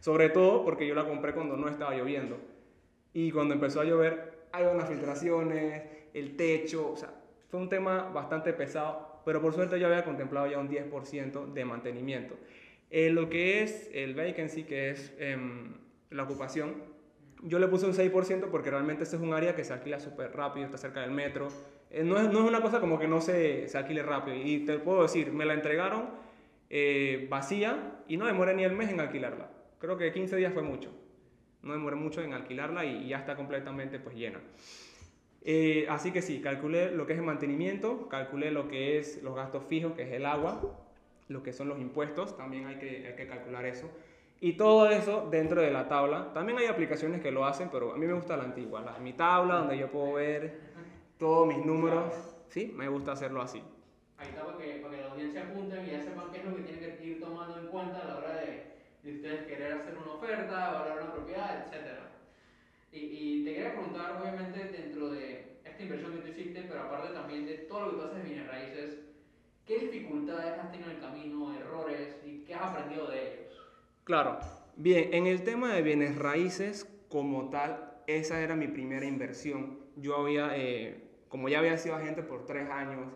Sobre 0.02 0.30
todo 0.30 0.64
porque 0.64 0.86
yo 0.86 0.94
la 0.94 1.08
compré 1.08 1.34
cuando 1.34 1.58
no 1.58 1.68
estaba 1.68 1.96
lloviendo. 1.96 2.38
Y 3.12 3.32
cuando 3.32 3.56
empezó 3.56 3.82
a 3.82 3.86
llover, 3.86 4.48
hay 4.52 4.66
unas 4.66 4.88
filtraciones, 4.88 5.84
el 6.14 6.36
techo, 6.36 6.92
o 6.92 6.96
sea, 6.96 7.19
fue 7.50 7.60
un 7.60 7.70
tema 7.70 8.10
bastante 8.14 8.54
pesado, 8.54 9.22
pero 9.26 9.42
por 9.42 9.54
suerte 9.54 9.80
yo 9.80 9.88
había 9.88 10.04
contemplado 10.04 10.48
ya 10.48 10.60
un 10.60 10.70
10% 10.70 11.54
de 11.54 11.66
mantenimiento. 11.66 12.36
En 12.92 13.16
lo 13.16 13.30
que 13.30 13.62
es 13.62 13.90
el 13.94 14.16
vacancy, 14.16 14.64
que 14.64 14.92
es 14.92 15.14
em, 15.20 15.76
la 16.10 16.24
ocupación, 16.24 16.76
yo 17.44 17.60
le 17.60 17.68
puse 17.68 17.86
un 17.86 17.94
6% 17.94 18.50
porque 18.50 18.70
realmente 18.70 19.04
este 19.04 19.16
es 19.16 19.22
un 19.22 19.34
área 19.34 19.56
que 19.56 19.64
se 19.64 19.74
alquila 19.74 20.00
súper 20.00 20.36
rápido, 20.36 20.66
está 20.66 20.78
cerca 20.78 21.02
del 21.02 21.12
metro. 21.12 21.48
Eh, 21.92 22.04
no, 22.04 22.18
es, 22.18 22.32
no, 22.32 22.40
es, 22.40 22.46
una 22.46 22.62
cosa 22.62 22.80
como 22.80 23.00
que 23.00 23.08
no 23.08 23.22
se, 23.22 23.68
se, 23.68 23.78
alquile 23.78 24.04
rápido. 24.04 24.36
Y 24.38 24.66
te 24.66 24.78
puedo 24.80 25.04
decir, 25.04 25.32
me 25.32 25.46
la 25.46 25.54
entregaron 25.54 26.10
eh, 26.70 27.28
vacía 27.30 28.02
y 28.08 28.18
no 28.18 28.26
demoré 28.26 28.54
ni 28.54 28.64
el 28.64 28.74
mes 28.74 28.90
en 28.90 29.00
alquilarla. 29.00 29.50
Creo 29.80 29.98
que 29.98 30.12
15 30.12 30.36
días 30.36 30.54
fue 30.54 30.62
mucho. 30.62 30.92
No 31.62 31.74
demoré 31.74 31.96
mucho 31.96 32.22
en 32.22 32.34
alquilarla 32.34 32.86
y 32.86 33.08
ya 33.08 33.18
está 33.18 33.36
completamente 33.36 34.00
pues 34.00 34.16
llena. 34.16 34.40
Eh, 35.44 35.86
así 35.90 36.12
que 36.12 36.22
sí, 36.22 36.42
calculé 36.42 36.92
lo 36.92 37.06
que 37.06 37.14
es 37.14 37.20
el 37.20 37.26
mantenimiento, 37.26 38.10
calculé 38.10 38.52
lo 38.52 38.68
que 38.68 38.98
es 38.98 39.24
los 39.24 39.36
gastos 39.36 39.64
fijos, 39.66 39.94
que 39.94 40.04
es 40.04 40.12
el 40.12 40.26
agua, 40.26 40.62
lo 41.28 41.44
que 41.44 41.54
son 41.54 41.70
los 41.70 41.80
impuestos, 41.80 42.36
también 42.36 42.68
hay 42.68 42.76
que, 42.76 43.08
hay 43.08 43.16
que 43.16 43.28
calcular 43.28 43.66
eso. 43.66 43.90
Y 44.42 44.54
todo 44.54 44.90
eso 44.90 45.28
dentro 45.30 45.62
de 45.62 45.70
la 45.70 45.88
tabla. 45.88 46.32
También 46.34 46.58
hay 46.58 46.68
aplicaciones 46.68 47.22
que 47.22 47.32
lo 47.32 47.46
hacen, 47.46 47.70
pero 47.72 47.94
a 47.94 47.98
mí 47.98 48.06
me 48.06 48.14
gusta 48.14 48.38
la 48.38 48.44
antigua, 48.44 48.82
la, 48.82 48.98
mi 49.00 49.14
tabla 49.14 49.56
donde 49.56 49.78
yo 49.78 49.92
puedo 49.92 50.14
ver 50.14 50.60
todos 51.18 51.48
mis 51.48 51.66
números. 51.66 52.14
Sí, 52.48 52.74
me 52.76 52.88
gusta 52.88 53.12
hacerlo 53.12 53.42
así. 53.42 53.62
Ahí 54.18 54.30
está 54.30 54.46
para 54.46 54.58
que, 54.58 54.82
la 54.82 55.12
audiencia 55.12 55.44
apunte 55.44 55.84
y 55.86 55.92
ya 55.92 56.02
sepan 56.02 56.32
qué 56.32 56.40
es 56.40 56.46
lo 56.46 56.56
que 56.56 56.64
tienen 56.64 56.98
que 56.98 57.06
ir 57.06 57.20
tomando 57.20 57.60
en 57.60 57.68
cuenta 57.68 58.02
a 58.02 58.06
la 58.06 58.18
hora 58.18 58.36
de, 58.36 58.64
de 59.04 59.16
ustedes 59.16 59.46
querer 59.46 59.74
hacer 59.74 59.98
una 59.98 60.14
oferta, 60.14 60.72
valorar 60.72 61.04
una 61.04 61.14
propiedad, 61.14 61.68
etc. 61.68 62.00
Y, 62.92 62.98
y 62.98 63.46
te 63.46 63.54
quería 63.54 63.74
preguntar, 63.74 64.20
obviamente, 64.20 64.60
inversión 65.90 66.14
que 66.14 66.22
tú 66.22 66.28
hiciste, 66.28 66.66
pero 66.68 66.82
aparte 66.84 67.14
también 67.14 67.46
de 67.46 67.54
todo 67.56 67.82
lo 67.82 67.92
que 67.92 67.98
tú 67.98 68.04
haces 68.04 68.18
de 68.24 68.30
bienes 68.30 68.48
raíces, 68.48 69.00
¿qué 69.66 69.80
dificultades 69.80 70.60
has 70.60 70.72
tenido 70.72 70.90
en 70.92 70.96
el 70.98 71.02
camino, 71.02 71.54
errores 71.60 72.18
y 72.26 72.44
qué 72.46 72.54
has 72.54 72.62
aprendido 72.62 73.08
de 73.08 73.22
ellos? 73.22 73.54
Claro. 74.04 74.40
Bien, 74.76 75.14
en 75.14 75.28
el 75.28 75.44
tema 75.44 75.74
de 75.74 75.82
bienes 75.82 76.16
raíces 76.18 76.88
como 77.10 77.50
tal, 77.50 77.92
esa 78.08 78.42
era 78.42 78.56
mi 78.56 78.68
primera 78.68 79.06
inversión. 79.06 79.80
Yo 79.96 80.16
había, 80.16 80.56
eh, 80.56 81.04
como 81.28 81.50
ya 81.50 81.60
había 81.60 81.78
sido 81.78 81.96
agente 81.96 82.24
por 82.24 82.46
tres 82.46 82.70
años, 82.70 83.08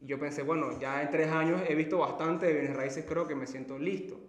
yo 0.00 0.18
pensé, 0.18 0.42
bueno, 0.42 0.78
ya 0.80 1.02
en 1.02 1.10
tres 1.10 1.28
años 1.30 1.62
he 1.68 1.74
visto 1.74 1.98
bastante 1.98 2.46
de 2.46 2.52
bienes 2.52 2.76
raíces, 2.76 3.04
creo 3.08 3.26
que 3.28 3.34
me 3.34 3.46
siento 3.46 3.78
listo. 3.78 4.20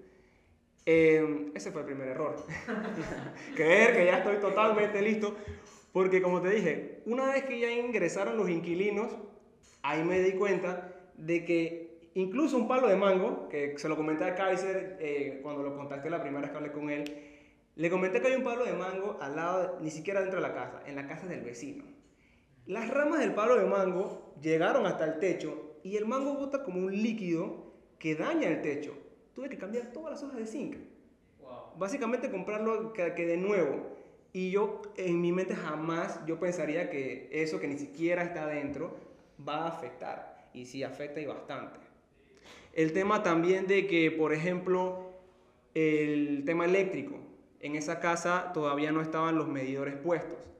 Eh, 0.85 1.51
ese 1.55 1.71
fue 1.71 1.81
el 1.81 1.87
primer 1.87 2.09
error. 2.09 2.45
Creer 3.55 3.95
que 3.95 4.05
ya 4.05 4.19
estoy 4.19 4.37
totalmente 4.37 5.01
listo. 5.01 5.35
Porque 5.95 6.21
como 6.21 6.41
te 6.41 6.49
dije, 6.49 7.03
una 7.05 7.31
vez 7.31 7.45
que 7.45 7.57
ya 7.57 7.71
ingresaron 7.71 8.35
los 8.35 8.49
inquilinos, 8.49 9.15
ahí 9.81 10.03
me 10.03 10.19
di 10.19 10.33
cuenta 10.33 10.93
de 11.15 11.45
que 11.45 12.09
incluso 12.15 12.57
un 12.57 12.67
palo 12.67 12.89
de 12.89 12.97
mango, 12.97 13.47
que 13.47 13.77
se 13.77 13.87
lo 13.87 13.95
comenté 13.95 14.25
a 14.25 14.35
Kaiser 14.35 14.97
eh, 14.99 15.39
cuando 15.41 15.63
lo 15.63 15.77
contacté 15.77 16.09
la 16.09 16.21
primera 16.21 16.41
vez 16.41 16.51
que 16.51 16.57
hablé 16.57 16.73
con 16.73 16.89
él, 16.89 17.05
le 17.77 17.89
comenté 17.89 18.19
que 18.19 18.27
hay 18.27 18.35
un 18.35 18.43
palo 18.43 18.65
de 18.65 18.73
mango 18.73 19.17
al 19.21 19.37
lado, 19.37 19.79
ni 19.79 19.89
siquiera 19.89 20.19
dentro 20.19 20.41
de 20.41 20.45
la 20.49 20.53
casa, 20.53 20.83
en 20.85 20.97
la 20.97 21.07
casa 21.07 21.27
del 21.27 21.39
vecino. 21.43 21.85
Las 22.65 22.89
ramas 22.89 23.21
del 23.21 23.33
palo 23.33 23.55
de 23.55 23.65
mango 23.65 24.35
llegaron 24.41 24.85
hasta 24.87 25.05
el 25.05 25.19
techo 25.19 25.79
y 25.81 25.95
el 25.95 26.05
mango 26.05 26.33
bota 26.33 26.61
como 26.65 26.79
un 26.81 26.91
líquido 26.91 27.71
que 27.99 28.15
daña 28.15 28.49
el 28.49 28.61
techo. 28.61 28.93
Tuve 29.33 29.47
que 29.47 29.57
cambiar 29.57 29.93
todas 29.93 30.11
las 30.11 30.23
hojas 30.23 30.39
de 30.39 30.45
zinc. 30.45 30.75
Wow. 31.39 31.77
Básicamente 31.77 32.29
comprarlo 32.29 32.91
que, 32.91 33.13
que 33.13 33.25
de 33.25 33.37
nuevo. 33.37 33.95
Y 34.35 34.51
yo 34.51 34.81
en 34.97 35.21
mi 35.21 35.31
mente 35.31 35.55
jamás 35.55 36.19
yo 36.25 36.37
pensaría 36.41 36.89
que 36.89 37.29
eso 37.31 37.57
que 37.61 37.69
ni 37.69 37.77
siquiera 37.77 38.21
está 38.21 38.43
adentro 38.43 38.97
va 39.47 39.63
a 39.63 39.67
afectar. 39.69 40.49
Y 40.53 40.65
sí 40.65 40.83
afecta 40.83 41.21
y 41.21 41.25
bastante. 41.25 41.79
El 42.73 42.91
tema 42.91 43.23
también 43.23 43.65
de 43.65 43.87
que, 43.87 44.11
por 44.11 44.33
ejemplo, 44.33 45.13
el 45.73 46.43
tema 46.45 46.65
eléctrico. 46.65 47.17
En 47.61 47.77
esa 47.77 48.01
casa 48.01 48.51
todavía 48.53 48.91
no 48.91 48.99
estaban 48.99 49.37
los 49.37 49.47
medidores 49.47 49.95
puestos. 49.95 50.51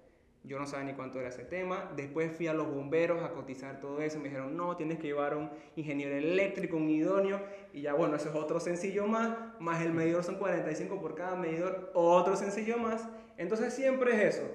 Yo 0.47 0.59
no 0.59 0.67
sabía 0.67 0.85
ni 0.85 0.93
cuánto 0.93 1.19
era 1.19 1.29
ese 1.29 1.43
tema. 1.43 1.91
Después 1.95 2.31
fui 2.31 2.47
a 2.47 2.53
los 2.53 2.67
bomberos 2.67 3.23
a 3.23 3.31
cotizar 3.31 3.79
todo 3.79 4.01
eso. 4.01 4.19
Me 4.19 4.25
dijeron, 4.25 4.55
no, 4.55 4.75
tienes 4.75 4.99
que 4.99 5.07
llevar 5.07 5.33
a 5.33 5.37
un 5.37 5.49
ingeniero 5.75 6.15
eléctrico, 6.15 6.77
un 6.77 6.89
idóneo. 6.89 7.41
Y 7.73 7.81
ya, 7.81 7.93
bueno, 7.93 8.15
eso 8.15 8.29
es 8.29 8.35
otro 8.35 8.59
sencillo 8.59 9.07
más. 9.07 9.37
Más 9.59 9.83
el 9.83 9.93
medidor 9.93 10.23
son 10.23 10.35
45 10.35 11.01
por 11.01 11.15
cada 11.15 11.35
medidor. 11.35 11.91
Otro 11.93 12.35
sencillo 12.35 12.77
más. 12.77 13.07
Entonces 13.37 13.73
siempre 13.73 14.13
es 14.15 14.35
eso. 14.35 14.47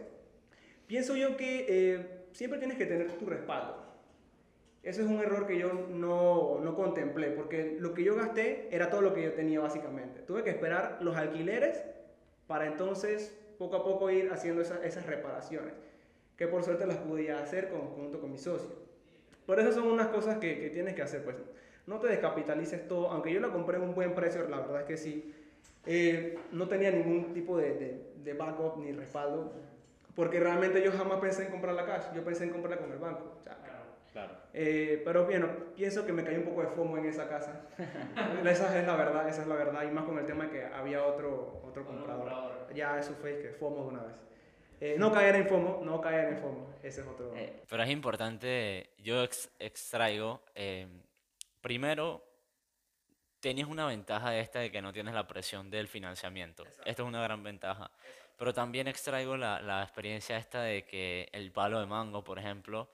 Pienso 0.87 1.17
yo 1.17 1.37
que 1.37 1.67
eh, 1.69 2.27
siempre 2.33 2.59
tienes 2.59 2.79
que 2.79 2.87
tener 2.87 3.11
tu 3.13 3.27
respaldo. 3.27 3.81
Ese 4.83 5.03
es 5.03 5.09
un 5.09 5.21
error 5.21 5.47
que 5.47 5.59
yo 5.59 5.73
no, 5.73 6.59
no 6.61 6.75
contemplé, 6.75 7.33
porque 7.33 7.77
lo 7.79 7.93
que 7.93 8.03
yo 8.03 8.17
gasté 8.17 8.69
era 8.71 8.89
todo 8.89 9.03
lo 9.03 9.13
que 9.13 9.23
yo 9.23 9.33
tenía 9.35 9.61
básicamente. 9.61 10.21
Tuve 10.23 10.43
que 10.43 10.51
esperar 10.51 10.99
los 11.03 11.17
alquileres 11.17 11.85
para 12.47 12.67
entonces 12.67 13.39
poco 13.61 13.77
a 13.77 13.85
poco 13.85 14.11
ir 14.11 14.33
haciendo 14.33 14.63
esa- 14.63 14.83
esas 14.83 15.05
reparaciones, 15.05 15.75
que 16.35 16.47
por 16.49 16.65
suerte 16.65 16.87
las 16.87 16.97
pude 16.97 17.31
hacer 17.31 17.69
con, 17.69 17.83
junto 17.89 18.19
con 18.19 18.33
mi 18.33 18.39
socio. 18.39 18.71
Por 19.45 19.61
eso 19.61 19.71
son 19.73 19.87
unas 19.89 20.09
cosas 20.09 20.39
que, 20.39 20.59
que 20.59 20.71
tienes 20.71 20.95
que 20.95 21.03
hacer, 21.03 21.23
pues 21.23 21.37
no 21.87 21.99
te 22.01 22.07
descapitalices 22.09 22.89
todo, 22.89 23.11
aunque 23.11 23.31
yo 23.33 23.39
la 23.41 23.49
compré 23.49 23.77
a 23.77 23.81
un 23.81 23.95
buen 23.95 24.15
precio, 24.15 24.49
la 24.49 24.61
verdad 24.61 24.81
es 24.81 24.87
que 24.87 24.97
sí, 24.97 25.35
eh, 25.85 26.39
no 26.53 26.69
tenía 26.69 26.91
ningún 26.91 27.35
tipo 27.35 27.59
de, 27.59 27.75
de, 27.75 28.13
de 28.25 28.33
backup 28.33 28.79
ni 28.79 28.93
respaldo, 28.93 29.53
porque 30.17 30.41
realmente 30.41 30.83
yo 30.83 30.91
jamás 30.93 31.21
pensé 31.21 31.45
en 31.45 31.51
comprarla 31.51 31.85
cash, 31.85 32.15
yo 32.15 32.25
pensé 32.25 32.45
en 32.45 32.51
comprarla 32.51 32.79
con 32.81 32.93
el 32.93 32.99
banco. 32.99 33.37
o 33.39 33.43
sea, 33.43 33.59
Claro. 34.13 34.33
eh, 34.55 35.03
pero 35.05 35.25
bueno, 35.27 35.47
pienso 35.77 36.05
que 36.05 36.13
me 36.13 36.25
cayó 36.25 36.39
un 36.39 36.45
poco 36.47 36.63
de 36.63 36.67
FOMO 36.69 36.97
en 36.99 37.05
esa 37.07 37.29
casa. 37.29 37.61
esa 38.45 38.81
es 38.81 38.85
la 38.87 38.97
verdad, 38.97 39.29
esa 39.29 39.43
es 39.43 39.47
la 39.49 39.55
verdad. 39.55 39.85
Y 39.85 39.93
más 39.93 40.05
con 40.05 40.19
el 40.19 40.27
tema 40.27 40.47
de 40.47 40.51
que 40.51 40.65
había 40.65 41.05
otro, 41.05 41.63
otro 41.65 41.85
comprador. 41.87 42.29
Ya 42.75 42.99
eso 42.99 43.15
fue 43.15 43.41
que 43.41 43.51
FOMO 43.51 43.83
de 43.85 43.89
una 43.89 44.03
vez. 44.05 44.17
Eh, 44.81 44.97
no 44.99 45.13
caer 45.13 45.37
en 45.37 45.47
FOMO, 45.49 45.81
no 45.85 46.01
caer 46.01 46.33
en 46.33 46.39
FOMO. 46.39 46.75
Ese 46.83 47.03
es 47.03 47.07
otro. 47.07 47.35
Eh, 47.37 47.63
pero 47.69 47.83
es 47.83 47.91
importante, 47.91 48.91
yo 48.99 49.23
ex- 49.23 49.51
extraigo, 49.59 50.43
eh, 50.55 50.87
primero, 51.61 52.25
tenías 53.41 53.69
una 53.69 53.87
ventaja 53.87 54.31
de 54.31 54.41
esta 54.41 54.61
de 54.61 54.71
que 54.71 54.83
no 54.83 54.93
tienes 54.93 55.15
la 55.15 55.27
presión 55.27 55.71
del 55.71 55.89
financiamiento. 55.89 56.65
Esto 56.85 57.03
es 57.03 57.09
una 57.09 57.23
gran 57.23 57.43
ventaja. 57.43 57.91
Pero 58.37 58.55
también 58.55 58.89
extraigo 58.89 59.37
la, 59.37 59.61
la 59.61 59.83
experiencia 59.83 60.37
esta 60.39 60.63
de 60.63 60.85
que 60.85 61.29
el 61.33 61.53
palo 61.53 61.81
de 61.81 61.87
mango, 61.87 62.25
por 62.25 62.39
ejemplo, 62.39 62.91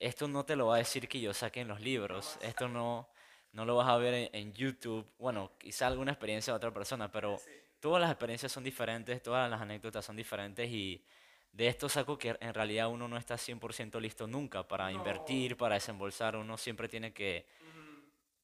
esto 0.00 0.26
no 0.26 0.44
te 0.44 0.56
lo 0.56 0.66
va 0.68 0.76
a 0.76 0.78
decir 0.78 1.08
que 1.08 1.20
yo 1.20 1.32
saque 1.32 1.60
en 1.60 1.68
los 1.68 1.80
libros. 1.80 2.38
Esto 2.42 2.68
no, 2.68 3.08
no 3.52 3.64
lo 3.64 3.76
vas 3.76 3.88
a 3.88 3.96
ver 3.98 4.14
en, 4.14 4.30
en 4.32 4.52
YouTube. 4.52 5.06
Bueno, 5.18 5.52
quizá 5.58 5.86
alguna 5.86 6.10
experiencia 6.12 6.52
de 6.52 6.56
otra 6.56 6.72
persona, 6.72 7.10
pero 7.10 7.36
todas 7.80 8.00
las 8.00 8.10
experiencias 8.10 8.52
son 8.52 8.62
diferentes, 8.62 9.22
todas 9.22 9.50
las 9.50 9.60
anécdotas 9.60 10.04
son 10.04 10.16
diferentes 10.16 10.68
y 10.70 11.02
de 11.52 11.66
esto 11.66 11.88
saco 11.88 12.16
que 12.16 12.36
en 12.40 12.54
realidad 12.54 12.88
uno 12.88 13.08
no 13.08 13.16
está 13.16 13.34
100% 13.34 14.00
listo 14.00 14.26
nunca 14.26 14.66
para 14.68 14.92
invertir, 14.92 15.56
para 15.56 15.74
desembolsar. 15.74 16.36
Uno 16.36 16.56
siempre 16.56 16.88
tiene 16.88 17.12
que, 17.12 17.46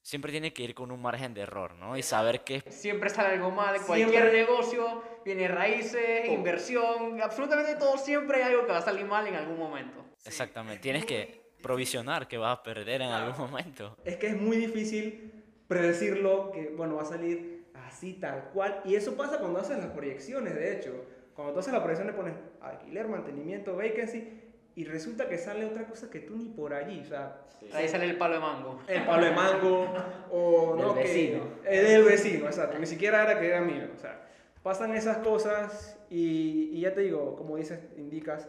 siempre 0.02 0.32
tiene 0.32 0.52
que 0.52 0.64
ir 0.64 0.74
con 0.74 0.90
un 0.90 1.00
margen 1.00 1.32
de 1.32 1.42
error, 1.42 1.74
¿no? 1.74 1.96
Y 1.96 2.02
saber 2.02 2.42
qué 2.42 2.62
Siempre 2.68 3.08
sale 3.10 3.34
algo 3.34 3.50
mal, 3.52 3.78
Siempre. 3.78 3.86
cualquier 3.86 4.32
negocio, 4.32 5.02
viene 5.24 5.46
raíces, 5.46 6.24
Todo. 6.24 6.34
inversión, 6.34 7.22
absolutamente 7.22 7.76
todo, 7.76 7.96
siempre 7.96 8.42
hay 8.42 8.52
algo 8.54 8.66
que 8.66 8.72
va 8.72 8.78
a 8.78 8.82
salir 8.82 9.04
mal 9.04 9.26
en 9.26 9.36
algún 9.36 9.58
momento. 9.58 10.04
Exactamente, 10.24 10.80
tienes 10.82 11.06
que 11.06 11.52
provisionar 11.62 12.26
que 12.26 12.38
vas 12.38 12.58
a 12.58 12.62
perder 12.62 13.02
en 13.02 13.10
algún 13.10 13.38
momento. 13.50 13.96
Es 14.04 14.16
que 14.16 14.28
es 14.28 14.36
muy 14.36 14.56
difícil 14.56 15.32
predecirlo, 15.68 16.50
que 16.52 16.70
bueno, 16.76 16.96
va 16.96 17.02
a 17.02 17.06
salir 17.06 17.55
así 17.96 18.12
tal 18.14 18.50
cual. 18.52 18.80
Y 18.84 18.94
eso 18.94 19.16
pasa 19.16 19.38
cuando 19.38 19.58
haces 19.60 19.78
las 19.78 19.88
proyecciones, 19.88 20.54
de 20.54 20.72
hecho. 20.76 20.92
Cuando 21.34 21.52
tú 21.54 21.60
haces 21.60 21.72
la 21.72 21.80
proyección 21.82 22.06
le 22.08 22.14
pones 22.14 22.34
alquiler, 22.60 23.08
mantenimiento, 23.08 23.76
vacancy, 23.76 24.28
y 24.74 24.84
resulta 24.84 25.28
que 25.28 25.38
sale 25.38 25.64
otra 25.64 25.86
cosa 25.86 26.10
que 26.10 26.20
tú 26.20 26.36
ni 26.36 26.46
por 26.48 26.72
allí. 26.74 27.00
O 27.00 27.04
sea, 27.04 27.42
Ahí 27.72 27.88
sale 27.88 28.04
el 28.04 28.16
palo 28.18 28.34
de 28.34 28.40
mango. 28.40 28.80
el 28.86 29.04
palo 29.04 29.24
de 29.26 29.32
mango 29.32 29.86
o 30.30 30.74
Del 30.76 30.86
no 30.86 30.94
que- 30.94 31.02
vecino. 31.02 31.42
eh, 31.64 31.80
del 31.82 32.04
vecino 32.04 32.46
exacto 32.46 32.78
ni 32.78 32.86
siquiera 32.86 33.22
era 33.24 33.40
que 33.40 33.46
era 33.48 33.60
mío 33.62 33.88
o 33.94 33.98
sea 33.98 34.20
pasan 34.62 34.94
esas 34.94 35.16
cosas 35.18 35.98
y, 36.10 36.68
y 36.74 36.80
ya 36.82 36.92
te 36.92 37.00
digo 37.00 37.34
como 37.34 37.56
dices 37.56 37.80
indicas 37.96 38.46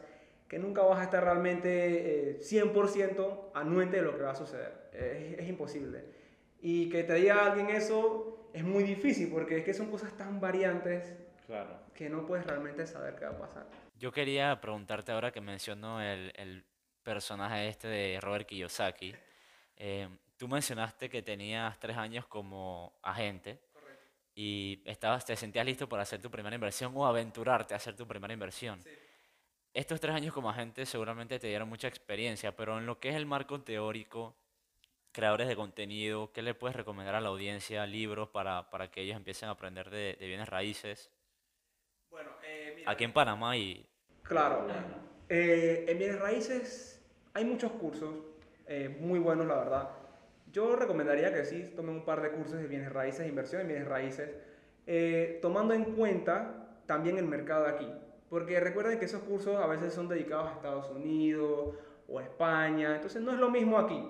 que 0.49 0.59
nunca 0.59 0.81
vas 0.81 0.99
a 0.99 1.03
estar 1.03 1.23
realmente 1.23 2.31
eh, 2.31 2.39
100% 2.41 3.51
anuente 3.53 3.95
de 3.97 4.03
lo 4.03 4.17
que 4.17 4.23
va 4.23 4.31
a 4.31 4.35
suceder 4.35 4.73
es, 4.91 5.39
es 5.39 5.47
imposible 5.47 6.03
y 6.61 6.89
que 6.89 7.03
te 7.05 7.13
diga 7.13 7.45
alguien 7.45 7.69
eso 7.69 8.36
es 8.53 8.63
muy 8.63 8.83
difícil 8.83 9.29
porque 9.31 9.57
es 9.59 9.63
que 9.65 9.73
son 9.73 9.89
cosas 9.91 10.15
tan 10.17 10.39
variantes 10.39 11.15
Claro. 11.45 11.79
que 11.93 12.09
no 12.09 12.25
puedes 12.25 12.45
realmente 12.45 12.85
saber 12.85 13.15
qué 13.15 13.25
va 13.25 13.31
a 13.31 13.37
pasar 13.39 13.67
Yo 13.97 14.11
quería 14.11 14.59
preguntarte 14.59 15.11
ahora 15.11 15.31
que 15.31 15.39
menciono 15.41 16.01
el, 16.01 16.31
el 16.35 16.63
personaje 17.03 17.67
este 17.69 17.87
de 17.87 18.19
Robert 18.21 18.45
Kiyosaki. 18.47 19.15
eh, 19.77 20.09
tú 20.37 20.47
mencionaste 20.47 21.09
que 21.09 21.21
tenías 21.21 21.79
tres 21.79 21.95
años 21.97 22.25
como 22.27 22.99
agente 23.01 23.59
y 24.35 24.83
estabas, 24.85 25.25
te 25.25 25.35
sentías 25.35 25.65
listo 25.65 25.89
para 25.89 26.03
hacer 26.03 26.21
tu 26.21 26.29
primera 26.29 26.53
inversión 26.55 26.91
o 26.95 27.07
aventurarte 27.07 27.73
a 27.73 27.77
hacer 27.77 27.95
tu 27.95 28.05
primera 28.05 28.33
inversión. 28.33 28.79
Estos 29.73 29.99
tres 29.99 30.13
años 30.13 30.33
como 30.33 30.49
agente 30.49 30.85
seguramente 30.85 31.39
te 31.39 31.47
dieron 31.47 31.67
mucha 31.69 31.87
experiencia, 31.87 32.55
pero 32.55 32.77
en 32.77 32.85
lo 32.85 32.99
que 32.99 33.09
es 33.09 33.15
el 33.15 33.25
marco 33.25 33.61
teórico, 33.61 34.35
creadores 35.17 35.47
de 35.47 35.55
contenido, 35.55 36.31
¿qué 36.31 36.41
le 36.41 36.53
puedes 36.53 36.75
recomendar 36.75 37.15
a 37.15 37.21
la 37.21 37.29
audiencia? 37.29 37.85
Libros 37.85 38.29
para, 38.29 38.69
para 38.69 38.89
que 38.91 39.01
ellos 39.01 39.17
empiecen 39.17 39.49
a 39.49 39.53
aprender 39.53 39.89
de, 39.89 40.15
de 40.19 40.27
bienes 40.27 40.47
raíces 40.47 41.11
bueno 42.09 42.29
eh, 42.45 42.73
mira, 42.77 42.91
aquí 42.91 43.03
en 43.03 43.13
Panamá 43.13 43.57
y 43.57 43.85
Claro. 44.27 44.67
Eh, 45.29 45.85
en 45.87 45.97
bienes 45.97 46.19
raíces 46.19 47.01
hay 47.33 47.45
muchos 47.45 47.71
cursos 47.73 48.13
eh, 48.67 48.95
muy 48.99 49.19
buenos, 49.19 49.47
la 49.47 49.55
verdad. 49.55 49.89
Yo 50.51 50.75
recomendaría 50.75 51.33
que 51.33 51.45
sí 51.45 51.71
tomen 51.75 51.95
un 51.95 52.05
par 52.05 52.21
de 52.21 52.31
cursos 52.31 52.57
de 52.57 52.67
bienes 52.67 52.91
raíces, 52.91 53.27
inversión 53.27 53.61
en 53.61 53.67
bienes 53.67 53.87
raíces, 53.87 54.29
eh, 54.85 55.39
tomando 55.41 55.73
en 55.73 55.85
cuenta 55.95 56.67
también 56.85 57.17
el 57.17 57.25
mercado 57.25 57.65
de 57.65 57.71
aquí. 57.71 57.93
Porque 58.29 58.59
recuerden 58.59 58.99
que 58.99 59.05
esos 59.05 59.21
cursos 59.23 59.55
a 59.55 59.67
veces 59.67 59.93
son 59.93 60.09
dedicados 60.09 60.49
a 60.49 60.53
Estados 60.53 60.89
Unidos 60.91 61.75
o 62.09 62.19
a 62.19 62.23
España, 62.23 62.95
entonces 62.95 63.21
no 63.21 63.31
es 63.31 63.37
lo 63.37 63.49
mismo 63.49 63.77
aquí. 63.77 64.09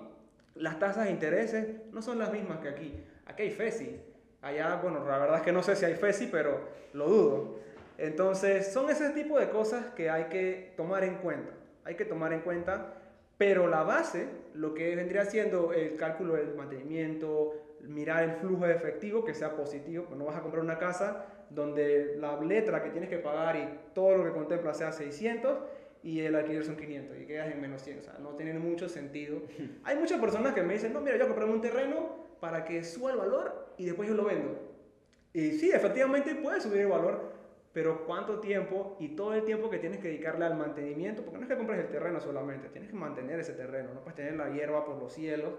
Las 0.58 0.78
tasas 0.78 1.04
de 1.04 1.10
intereses 1.10 1.66
no 1.92 2.02
son 2.02 2.18
las 2.18 2.32
mismas 2.32 2.58
que 2.58 2.68
aquí. 2.68 3.04
Aquí 3.26 3.42
hay 3.42 3.50
FESI, 3.50 4.00
Allá, 4.40 4.76
bueno, 4.80 5.04
la 5.04 5.18
verdad 5.18 5.38
es 5.38 5.42
que 5.42 5.52
no 5.52 5.62
sé 5.62 5.74
si 5.74 5.84
hay 5.84 5.94
FESI, 5.94 6.28
pero 6.30 6.60
lo 6.92 7.08
dudo. 7.08 7.58
Entonces, 7.98 8.72
son 8.72 8.88
ese 8.88 9.10
tipo 9.10 9.38
de 9.38 9.48
cosas 9.50 9.86
que 9.96 10.10
hay 10.10 10.24
que 10.24 10.74
tomar 10.76 11.02
en 11.02 11.16
cuenta. 11.16 11.52
Hay 11.84 11.96
que 11.96 12.04
tomar 12.04 12.32
en 12.32 12.40
cuenta, 12.40 12.94
pero 13.36 13.66
la 13.66 13.82
base, 13.82 14.28
lo 14.54 14.74
que 14.74 14.94
vendría 14.94 15.24
siendo 15.24 15.72
el 15.72 15.96
cálculo 15.96 16.34
del 16.34 16.54
mantenimiento, 16.54 17.54
mirar 17.80 18.22
el 18.22 18.32
flujo 18.36 18.66
de 18.66 18.74
efectivo 18.74 19.24
que 19.24 19.34
sea 19.34 19.56
positivo, 19.56 20.04
pues 20.04 20.18
no 20.18 20.26
vas 20.26 20.36
a 20.36 20.42
comprar 20.42 20.62
una 20.62 20.78
casa 20.78 21.26
donde 21.50 22.16
la 22.18 22.40
letra 22.40 22.82
que 22.82 22.90
tienes 22.90 23.08
que 23.08 23.18
pagar 23.18 23.56
y 23.56 23.92
todo 23.94 24.18
lo 24.18 24.24
que 24.24 24.30
contempla 24.30 24.74
sea 24.74 24.92
600 24.92 25.58
y 26.02 26.20
el 26.20 26.34
alquiler 26.34 26.64
son 26.64 26.76
500 26.76 27.18
y 27.18 27.26
quedas 27.26 27.50
en 27.52 27.60
menos 27.60 27.82
100, 27.82 27.98
o 27.98 28.02
sea, 28.02 28.18
no 28.20 28.30
tiene 28.30 28.58
mucho 28.58 28.88
sentido. 28.88 29.42
Hay 29.84 29.96
muchas 29.96 30.20
personas 30.20 30.54
que 30.54 30.62
me 30.62 30.74
dicen, 30.74 30.92
no, 30.92 31.00
mira, 31.00 31.16
yo 31.16 31.26
compré 31.26 31.44
un 31.44 31.60
terreno 31.60 32.26
para 32.40 32.64
que 32.64 32.84
suba 32.84 33.12
el 33.12 33.18
valor 33.18 33.74
y 33.76 33.86
después 33.86 34.08
yo 34.08 34.14
lo 34.14 34.24
vendo. 34.24 34.56
Y 35.32 35.52
sí, 35.52 35.70
efectivamente 35.70 36.34
puede 36.36 36.60
subir 36.60 36.82
el 36.82 36.88
valor, 36.88 37.32
pero 37.72 38.06
cuánto 38.06 38.40
tiempo 38.40 38.96
y 38.98 39.08
todo 39.10 39.34
el 39.34 39.44
tiempo 39.44 39.70
que 39.70 39.78
tienes 39.78 40.00
que 40.00 40.08
dedicarle 40.08 40.44
al 40.46 40.56
mantenimiento, 40.56 41.22
porque 41.22 41.38
no 41.38 41.44
es 41.44 41.48
que 41.48 41.56
compres 41.56 41.80
el 41.80 41.88
terreno 41.88 42.20
solamente, 42.20 42.68
tienes 42.68 42.90
que 42.90 42.96
mantener 42.96 43.38
ese 43.38 43.52
terreno, 43.52 43.92
no 43.94 44.00
puedes 44.00 44.16
tener 44.16 44.34
la 44.34 44.50
hierba 44.50 44.84
por 44.84 44.96
los 44.96 45.12
cielos, 45.12 45.54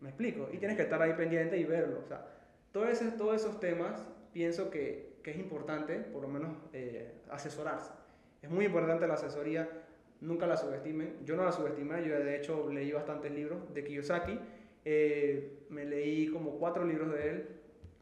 me 0.00 0.10
explico, 0.10 0.48
y 0.52 0.58
tienes 0.58 0.76
que 0.76 0.82
estar 0.82 1.00
ahí 1.00 1.14
pendiente 1.14 1.56
y 1.56 1.64
verlo, 1.64 2.00
o 2.04 2.06
sea, 2.06 2.26
todos 2.70 2.88
esos, 2.90 3.16
todos 3.16 3.36
esos 3.36 3.58
temas 3.60 4.06
pienso 4.32 4.70
que, 4.70 5.18
que 5.22 5.30
es 5.30 5.38
importante, 5.38 5.98
por 5.98 6.22
lo 6.22 6.28
menos, 6.28 6.56
eh, 6.72 7.14
asesorarse. 7.30 7.92
Es 8.44 8.50
muy 8.50 8.66
importante 8.66 9.06
la 9.06 9.14
asesoría, 9.14 9.66
nunca 10.20 10.46
la 10.46 10.58
subestimen, 10.58 11.16
yo 11.24 11.34
no 11.34 11.46
la 11.46 11.50
subestimé, 11.50 12.06
yo 12.06 12.20
de 12.20 12.36
hecho 12.36 12.68
leí 12.70 12.92
bastantes 12.92 13.32
libros 13.32 13.72
de 13.72 13.82
Kiyosaki, 13.82 14.38
eh, 14.84 15.60
me 15.70 15.86
leí 15.86 16.28
como 16.28 16.58
cuatro 16.58 16.84
libros 16.84 17.10
de 17.14 17.30
él, 17.30 17.48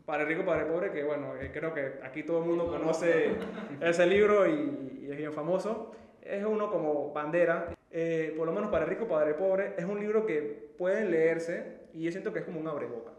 Padre 0.04 0.24
Rico, 0.24 0.44
Padre 0.44 0.64
Pobre, 0.64 0.90
que 0.90 1.04
bueno, 1.04 1.36
eh, 1.36 1.50
creo 1.52 1.72
que 1.72 1.92
aquí 2.02 2.24
todo 2.24 2.40
el 2.40 2.46
mundo 2.46 2.66
conoce 2.66 3.36
ese 3.80 4.04
libro 4.04 4.48
y, 4.48 5.08
es 5.08 5.16
bien 5.16 5.32
famoso. 5.32 5.92
Es 6.20 6.44
uno 6.44 6.72
como 6.72 7.12
bandera, 7.12 7.76
eh, 7.92 8.34
por 8.36 8.44
lo 8.44 8.52
menos 8.52 8.68
Padre 8.68 8.86
Rico, 8.86 9.06
Padre 9.06 9.34
Pobre, 9.34 9.74
es 9.78 9.84
un 9.84 10.00
libro 10.00 10.26
que 10.26 10.72
pueden 10.76 11.12
leerse 11.12 11.82
y 11.92 12.02
yo 12.02 12.10
siento 12.10 12.32
que 12.32 12.40
es 12.40 12.44
como 12.44 12.58
un 12.58 12.66
abreboca. 12.66 13.12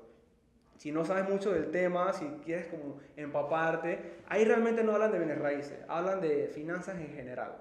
Si 0.78 0.92
no 0.92 1.06
sabes 1.06 1.30
mucho 1.30 1.52
del 1.52 1.72
tema, 1.72 2.12
si 2.14 2.26
quieres 2.44 2.68
como 2.68 3.00
empaparte, 3.16 4.18
ahí 4.28 4.44
realmente 4.44 4.84
no 4.84 4.94
hablan 4.94 5.12
de 5.12 5.20
bienes 5.20 5.40
raíces, 5.40 5.78
hablan 5.88 6.20
de 6.22 6.48
finanzas 6.48 7.00
en 7.00 7.14
general. 7.14 7.58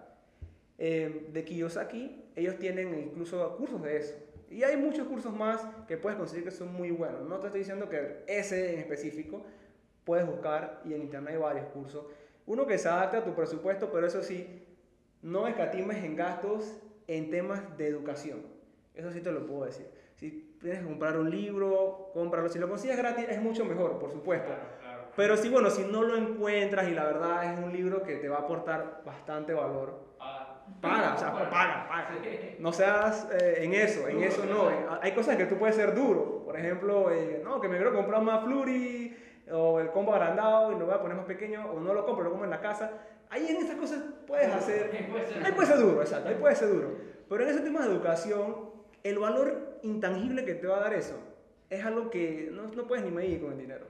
Eh, 0.78 1.28
de 1.32 1.44
Kiyosaki, 1.44 2.24
ellos 2.34 2.58
tienen 2.58 2.98
incluso 2.98 3.56
cursos 3.56 3.82
de 3.82 3.98
eso. 3.98 4.14
Y 4.50 4.64
hay 4.64 4.76
muchos 4.76 5.06
cursos 5.06 5.32
más 5.32 5.64
que 5.86 5.96
puedes 5.96 6.18
conseguir 6.18 6.44
que 6.44 6.50
son 6.50 6.72
muy 6.72 6.90
buenos. 6.90 7.22
No 7.28 7.38
te 7.38 7.46
estoy 7.46 7.60
diciendo 7.60 7.88
que 7.88 8.24
ese 8.26 8.74
en 8.74 8.80
específico 8.80 9.44
puedes 10.04 10.26
buscar 10.26 10.82
y 10.84 10.94
en 10.94 11.02
internet 11.02 11.34
hay 11.34 11.40
varios 11.40 11.66
cursos. 11.66 12.04
Uno 12.46 12.66
que 12.66 12.76
se 12.76 12.88
adapte 12.88 13.18
a 13.18 13.24
tu 13.24 13.34
presupuesto, 13.34 13.90
pero 13.92 14.06
eso 14.06 14.22
sí, 14.22 14.66
no 15.22 15.46
escatimes 15.46 16.02
en 16.04 16.16
gastos 16.16 16.76
en 17.06 17.30
temas 17.30 17.76
de 17.78 17.86
educación. 17.86 18.42
Eso 18.94 19.10
sí 19.12 19.20
te 19.20 19.32
lo 19.32 19.46
puedo 19.46 19.64
decir. 19.64 19.86
Tienes 20.62 20.80
que 20.80 20.86
comprar 20.86 21.16
un 21.16 21.28
libro, 21.28 22.10
cómpralo. 22.14 22.48
Si 22.48 22.58
lo 22.58 22.68
consigues 22.68 22.96
gratis 22.96 23.26
es 23.28 23.42
mucho 23.42 23.64
mejor, 23.64 23.98
por 23.98 24.10
supuesto. 24.10 24.52
Pero 25.16 25.36
si, 25.36 25.50
bueno, 25.50 25.68
si 25.68 25.84
no 25.84 26.02
lo 26.02 26.16
encuentras 26.16 26.88
y 26.88 26.92
la 26.92 27.04
verdad 27.04 27.52
es 27.52 27.58
un 27.58 27.72
libro 27.72 28.02
que 28.02 28.16
te 28.16 28.28
va 28.28 28.36
a 28.36 28.40
aportar 28.40 29.02
bastante 29.04 29.52
valor, 29.52 30.12
Paga, 30.80 31.14
o 31.14 31.18
sea, 31.18 31.32
paga, 31.32 31.86
paga. 31.88 32.08
No 32.58 32.72
seas 32.72 33.28
eh, 33.32 33.64
en 33.64 33.74
eso, 33.74 34.08
en 34.08 34.22
eso 34.22 34.44
no. 34.46 34.70
Hay 35.00 35.12
cosas 35.12 35.36
que 35.36 35.46
tú 35.46 35.56
puedes 35.56 35.76
ser 35.76 35.94
duro. 35.94 36.44
Por 36.44 36.56
ejemplo, 36.56 37.10
eh, 37.10 37.40
no, 37.44 37.60
que 37.60 37.68
me 37.68 37.76
quiero 37.76 37.92
comprar 37.92 38.22
más 38.22 38.44
flurry 38.44 39.16
o 39.50 39.80
el 39.80 39.90
combo 39.90 40.14
agrandado 40.14 40.72
y 40.72 40.78
lo 40.78 40.86
voy 40.86 40.94
a 40.94 41.00
poner 41.00 41.16
más 41.16 41.26
pequeño 41.26 41.70
o 41.70 41.80
no 41.80 41.92
lo 41.92 42.04
compro, 42.06 42.24
lo 42.24 42.30
como 42.30 42.44
en 42.44 42.50
la 42.50 42.60
casa. 42.60 42.90
Ahí 43.28 43.48
en 43.48 43.56
esas 43.56 43.76
cosas 43.76 44.02
puedes 44.26 44.52
hacer. 44.52 44.90
Ahí 45.44 45.52
puede 45.52 45.66
ser 45.66 45.78
duro, 45.78 46.00
exacto, 46.00 46.28
ahí 46.28 46.36
puede 46.36 46.54
ser 46.54 46.68
duro. 46.68 46.88
Pero 47.28 47.42
en 47.44 47.50
ese 47.50 47.60
tema 47.60 47.80
de 47.80 47.92
educación, 47.92 48.70
el 49.02 49.18
valor 49.18 49.61
intangible 49.82 50.44
que 50.44 50.54
te 50.54 50.66
va 50.66 50.78
a 50.78 50.80
dar 50.80 50.94
eso 50.94 51.32
es 51.72 51.84
algo 51.84 52.10
que 52.10 52.50
no, 52.52 52.68
no 52.68 52.86
puedes 52.86 53.04
ni 53.04 53.10
medir 53.10 53.40
con 53.40 53.52
el 53.52 53.58
dinero. 53.58 53.86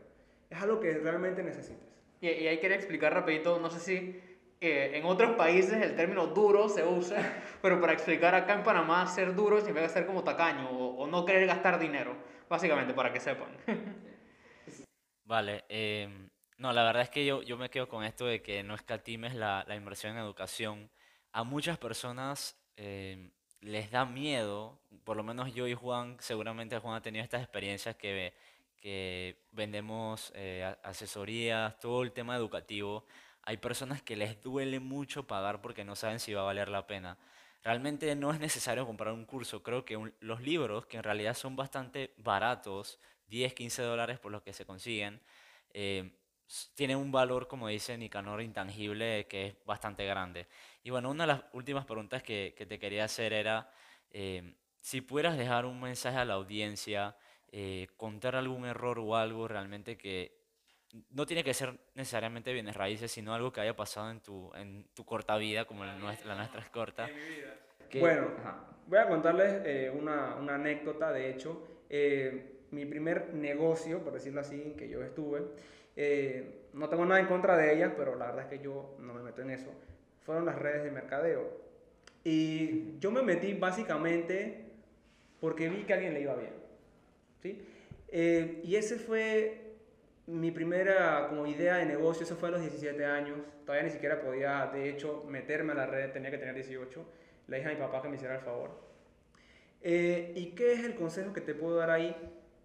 Es 0.48 0.60
algo 0.62 0.78
que 0.78 0.92
realmente 0.98 1.42
necesitas. 1.42 1.88
Y, 2.20 2.28
y 2.28 2.46
ahí 2.46 2.58
quería 2.58 2.76
explicar 2.76 3.12
rapidito, 3.12 3.58
no 3.58 3.70
sé 3.70 3.80
si 3.80 4.20
en 4.60 5.04
otros 5.04 5.32
países 5.32 5.82
el 5.82 5.96
término 5.96 6.28
duro 6.28 6.68
se 6.68 6.84
usa, 6.84 7.42
pero 7.62 7.80
para 7.80 7.92
explicar 7.94 8.34
acá 8.36 8.54
en 8.54 8.62
Panamá, 8.62 9.04
ser 9.08 9.34
duro 9.34 9.60
significa 9.60 9.88
ser 9.88 10.06
como 10.06 10.22
tacaño 10.22 10.70
o, 10.70 11.06
no 11.08 11.24
querer 11.24 11.46
gastar 11.48 11.80
dinero, 11.80 12.16
básicamente, 12.48 12.94
para 12.94 13.12
que 13.12 13.18
sepan. 13.18 13.56
Vale, 15.24 15.64
em, 15.68 16.30
no, 16.58 16.72
la 16.72 16.84
verdad 16.84 17.02
es 17.02 17.10
que 17.10 17.26
yo, 17.26 17.42
yo 17.42 17.56
me 17.56 17.70
quedo 17.70 17.88
con 17.88 18.04
esto 18.04 18.26
de 18.26 18.40
que 18.42 18.62
no 18.62 18.74
escatimes 18.74 19.34
la, 19.34 19.64
la 19.66 19.74
inversión 19.74 20.12
en 20.12 20.18
educación. 20.18 20.90
A 21.32 21.42
muchas 21.42 21.78
personas 21.78 22.56
em, 22.76 23.32
les 23.62 23.90
da 23.90 24.04
miedo, 24.04 24.78
por 25.04 25.16
lo 25.16 25.22
menos 25.22 25.54
yo 25.54 25.66
y 25.66 25.74
Juan, 25.74 26.18
seguramente 26.20 26.78
Juan 26.78 26.96
ha 26.96 27.02
tenido 27.02 27.24
estas 27.24 27.42
experiencias 27.42 27.96
que, 27.96 28.34
que 28.76 29.38
vendemos 29.52 30.32
eh, 30.34 30.76
asesorías, 30.82 31.78
todo 31.80 32.02
el 32.02 32.12
tema 32.12 32.36
educativo 32.36 33.04
hay 33.44 33.56
personas 33.56 34.02
que 34.02 34.16
les 34.16 34.40
duele 34.40 34.80
mucho 34.80 35.26
pagar 35.26 35.60
porque 35.60 35.84
no 35.84 35.96
saben 35.96 36.20
si 36.20 36.32
va 36.32 36.42
a 36.42 36.44
valer 36.44 36.68
la 36.68 36.86
pena. 36.86 37.18
Realmente 37.64 38.14
no 38.14 38.32
es 38.32 38.40
necesario 38.40 38.86
comprar 38.86 39.12
un 39.12 39.24
curso. 39.24 39.62
Creo 39.62 39.84
que 39.84 40.12
los 40.20 40.40
libros, 40.40 40.86
que 40.86 40.96
en 40.96 41.02
realidad 41.02 41.34
son 41.34 41.56
bastante 41.56 42.14
baratos, 42.18 42.98
10, 43.28 43.54
15 43.54 43.82
dólares 43.82 44.18
por 44.18 44.32
los 44.32 44.42
que 44.42 44.52
se 44.52 44.64
consiguen, 44.64 45.20
eh, 45.74 46.12
tienen 46.74 46.98
un 46.98 47.12
valor, 47.12 47.48
como 47.48 47.68
dice 47.68 47.96
Nicanor, 47.96 48.42
intangible 48.42 49.26
que 49.28 49.46
es 49.46 49.64
bastante 49.64 50.04
grande. 50.06 50.46
Y 50.82 50.90
bueno, 50.90 51.10
una 51.10 51.24
de 51.24 51.28
las 51.28 51.44
últimas 51.52 51.84
preguntas 51.84 52.22
que, 52.22 52.54
te 52.56 52.78
quería 52.78 53.04
hacer 53.04 53.32
era, 53.32 53.70
eh, 54.10 54.54
si 54.80 55.00
pudieras 55.00 55.38
dejar 55.38 55.64
un 55.66 55.80
mensaje 55.80 56.18
a 56.18 56.24
la 56.24 56.34
audiencia, 56.34 57.16
eh, 57.50 57.88
contar 57.96 58.36
algún 58.36 58.64
error 58.64 58.98
o 58.98 59.16
algo 59.16 59.46
realmente 59.46 59.96
que 59.96 60.42
no 61.10 61.24
tiene 61.26 61.42
que 61.42 61.54
ser 61.54 61.78
necesariamente 61.94 62.52
bienes 62.52 62.76
raíces, 62.76 63.10
sino 63.10 63.34
algo 63.34 63.52
que 63.52 63.60
haya 63.60 63.74
pasado 63.74 64.10
en 64.10 64.20
tu, 64.20 64.52
en 64.54 64.86
tu 64.94 65.04
corta 65.04 65.36
vida, 65.36 65.64
como 65.64 65.84
la 65.84 65.96
nuestra, 65.96 66.28
la 66.28 66.36
nuestra 66.36 66.60
es 66.60 66.68
corta. 66.68 67.08
bueno, 67.98 68.28
voy 68.86 68.98
a 68.98 69.08
contarles 69.08 69.62
eh, 69.64 69.90
una, 69.90 70.34
una, 70.36 70.56
anécdota, 70.56 71.12
de 71.12 71.30
hecho. 71.30 71.66
Eh, 71.88 72.60
mi 72.70 72.86
primer 72.86 73.34
negocio, 73.34 74.02
por 74.02 74.14
decirlo 74.14 74.40
así, 74.40 74.74
que 74.78 74.88
yo 74.88 75.02
estuve, 75.02 75.42
eh, 75.96 76.68
no 76.72 76.88
tengo 76.88 77.04
nada 77.04 77.20
en 77.20 77.26
contra 77.26 77.56
de 77.56 77.74
ellas, 77.74 77.92
pero 77.96 78.16
la 78.16 78.26
verdad 78.26 78.44
es 78.44 78.58
que 78.58 78.64
yo 78.64 78.96
no 78.98 79.14
me 79.14 79.22
meto 79.22 79.42
en 79.42 79.50
eso, 79.50 79.70
fueron 80.24 80.46
las 80.46 80.58
redes 80.58 80.84
de 80.84 80.90
mercadeo. 80.90 81.60
Y 82.24 82.98
yo 83.00 83.10
me 83.10 83.22
metí 83.22 83.54
básicamente 83.54 84.64
porque 85.40 85.68
vi 85.68 85.82
que 85.82 85.92
a 85.92 85.96
alguien 85.96 86.14
le 86.14 86.20
iba 86.20 86.34
bien. 86.34 86.52
¿sí? 87.42 87.68
y 88.62 88.76
ese 88.76 88.96
fue 88.96 89.62
mi 90.26 90.50
primera 90.50 91.26
como 91.28 91.46
idea 91.46 91.76
de 91.76 91.86
negocio, 91.86 92.24
eso 92.24 92.36
fue 92.36 92.48
a 92.48 92.52
los 92.52 92.60
17 92.60 93.04
años, 93.04 93.38
todavía 93.64 93.84
ni 93.84 93.90
siquiera 93.90 94.20
podía, 94.20 94.70
de 94.72 94.88
hecho, 94.88 95.24
meterme 95.28 95.72
a 95.72 95.74
la 95.74 95.86
red, 95.86 96.12
tenía 96.12 96.30
que 96.30 96.38
tener 96.38 96.54
18, 96.54 97.04
le 97.48 97.56
dije 97.56 97.68
a 97.68 97.72
mi 97.72 97.78
papá 97.78 98.02
que 98.02 98.08
me 98.08 98.16
hiciera 98.16 98.36
el 98.36 98.40
favor. 98.40 98.70
Eh, 99.80 100.32
¿Y 100.36 100.50
qué 100.50 100.74
es 100.74 100.84
el 100.84 100.94
consejo 100.94 101.32
que 101.32 101.40
te 101.40 101.54
puedo 101.54 101.76
dar 101.76 101.90
ahí? 101.90 102.14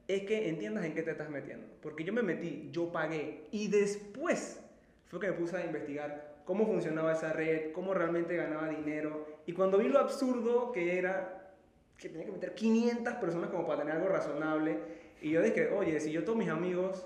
Es 0.08 0.24
que 0.24 0.50
entiendas 0.50 0.86
en 0.86 0.94
qué 0.94 1.04
te 1.04 1.12
estás 1.12 1.30
metiendo, 1.30 1.68
porque 1.82 2.04
yo 2.04 2.14
me 2.14 2.22
metí, 2.22 2.70
yo 2.72 2.92
pagué, 2.92 3.48
y 3.52 3.68
después 3.68 4.64
fue 5.08 5.20
que 5.20 5.28
me 5.28 5.34
puse 5.34 5.58
a 5.58 5.66
investigar 5.66 6.38
cómo 6.46 6.66
funcionaba 6.66 7.12
esa 7.12 7.34
red, 7.34 7.72
cómo 7.74 7.94
realmente 7.94 8.36
ganaba 8.36 8.70
dinero, 8.70 9.26
y 9.46 9.54
cuando 9.54 9.78
vi 9.78 9.90
lo 9.90 10.00
absurdo 10.00 10.72
que 10.72 10.98
era 10.98 11.54
que 11.98 12.10
tenía 12.10 12.26
que 12.26 12.32
meter 12.32 12.54
500 12.54 13.16
personas 13.16 13.50
como 13.50 13.66
para 13.66 13.80
tener 13.80 13.96
algo 13.96 14.08
razonable, 14.08 14.78
y 15.22 15.32
yo 15.32 15.42
dije, 15.42 15.70
oye, 15.70 16.00
si 16.00 16.12
yo 16.12 16.24
todos 16.24 16.38
mis 16.38 16.50
amigos 16.50 17.06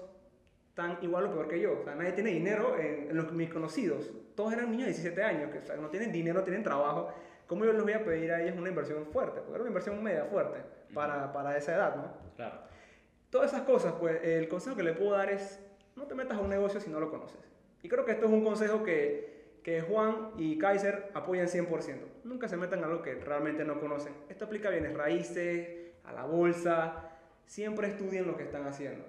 tan 0.73 0.97
igual 1.01 1.25
o 1.25 1.31
peor 1.31 1.47
que 1.47 1.59
yo. 1.59 1.79
O 1.79 1.83
sea, 1.83 1.95
nadie 1.95 2.13
tiene 2.13 2.31
dinero 2.31 2.77
en, 2.77 3.15
los, 3.15 3.31
mis 3.31 3.49
conocidos. 3.49 4.09
Todos 4.35 4.53
eran 4.53 4.71
niños 4.71 4.87
de 4.87 4.93
17 4.93 5.23
años, 5.23 5.51
que 5.51 5.59
o 5.59 5.65
sea, 5.65 5.75
no 5.75 5.89
tienen 5.89 6.11
dinero, 6.11 6.39
no 6.39 6.43
tienen 6.43 6.63
trabajo. 6.63 7.13
¿Cómo 7.47 7.65
yo 7.65 7.73
les 7.73 7.83
voy 7.83 7.93
a 7.93 8.03
pedir 8.03 8.31
a 8.31 8.41
ellos 8.41 8.57
una 8.57 8.69
inversión 8.69 9.05
fuerte? 9.07 9.41
Porque 9.41 9.53
era 9.53 9.61
una 9.61 9.69
inversión 9.69 10.01
media 10.01 10.25
fuerte 10.25 10.59
para, 10.93 11.31
para 11.33 11.57
esa 11.57 11.75
edad, 11.75 11.95
¿no? 11.95 12.13
Claro. 12.35 12.61
Todas 13.31 13.53
esas 13.53 13.63
cosas, 13.63 13.93
pues 13.97 14.21
el 14.23 14.49
consejo 14.49 14.75
que 14.75 14.83
le 14.83 14.91
puedo 14.91 15.11
dar 15.11 15.31
es 15.31 15.57
no 15.95 16.03
te 16.03 16.15
metas 16.15 16.37
a 16.37 16.41
un 16.41 16.49
negocio 16.49 16.81
si 16.81 16.89
no 16.89 16.99
lo 16.99 17.09
conoces. 17.09 17.39
Y 17.81 17.87
creo 17.87 18.03
que 18.03 18.11
esto 18.11 18.25
es 18.25 18.31
un 18.31 18.43
consejo 18.43 18.83
que, 18.83 19.59
que 19.63 19.81
Juan 19.81 20.31
y 20.37 20.57
Kaiser 20.57 21.09
apoyan 21.13 21.47
100%. 21.47 21.95
Nunca 22.25 22.49
se 22.49 22.57
metan 22.57 22.83
a 22.83 22.87
algo 22.87 23.01
que 23.01 23.15
realmente 23.15 23.63
no 23.63 23.79
conocen. 23.79 24.13
Esto 24.27 24.45
aplica 24.45 24.67
a 24.67 24.71
bienes 24.71 24.93
raíces, 24.93 25.93
a 26.03 26.11
la 26.11 26.25
bolsa. 26.25 27.09
Siempre 27.45 27.87
estudien 27.87 28.27
lo 28.27 28.35
que 28.35 28.43
están 28.43 28.67
haciendo. 28.67 29.05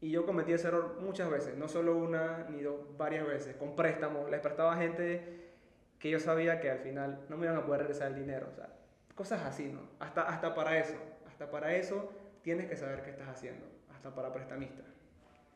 Y 0.00 0.10
yo 0.10 0.26
cometí 0.26 0.52
ese 0.52 0.66
error 0.66 0.96
muchas 1.00 1.30
veces, 1.30 1.56
no 1.56 1.68
solo 1.68 1.96
una 1.96 2.48
ni 2.48 2.62
dos, 2.62 2.80
varias 2.98 3.24
veces, 3.24 3.54
con 3.54 3.76
préstamos. 3.76 4.28
Les 4.30 4.40
prestaba 4.40 4.74
a 4.74 4.78
gente 4.78 5.52
que 6.00 6.10
yo 6.10 6.18
sabía 6.18 6.58
que 6.58 6.70
al 6.70 6.80
final 6.80 7.20
no 7.28 7.36
me 7.36 7.46
iban 7.46 7.58
a 7.58 7.64
poder 7.64 7.82
regresar 7.82 8.08
el 8.08 8.16
dinero. 8.16 8.48
O 8.50 8.54
sea, 8.54 8.68
cosas 9.14 9.42
así, 9.42 9.68
¿no? 9.68 9.82
Hasta, 10.00 10.22
hasta 10.22 10.54
para 10.54 10.76
eso, 10.76 10.94
hasta 11.28 11.48
para 11.50 11.76
eso 11.76 12.10
tienes 12.42 12.68
que 12.68 12.76
saber 12.76 13.02
qué 13.02 13.10
estás 13.10 13.28
haciendo, 13.28 13.66
hasta 13.94 14.14
para 14.14 14.32
prestamista. 14.32 14.82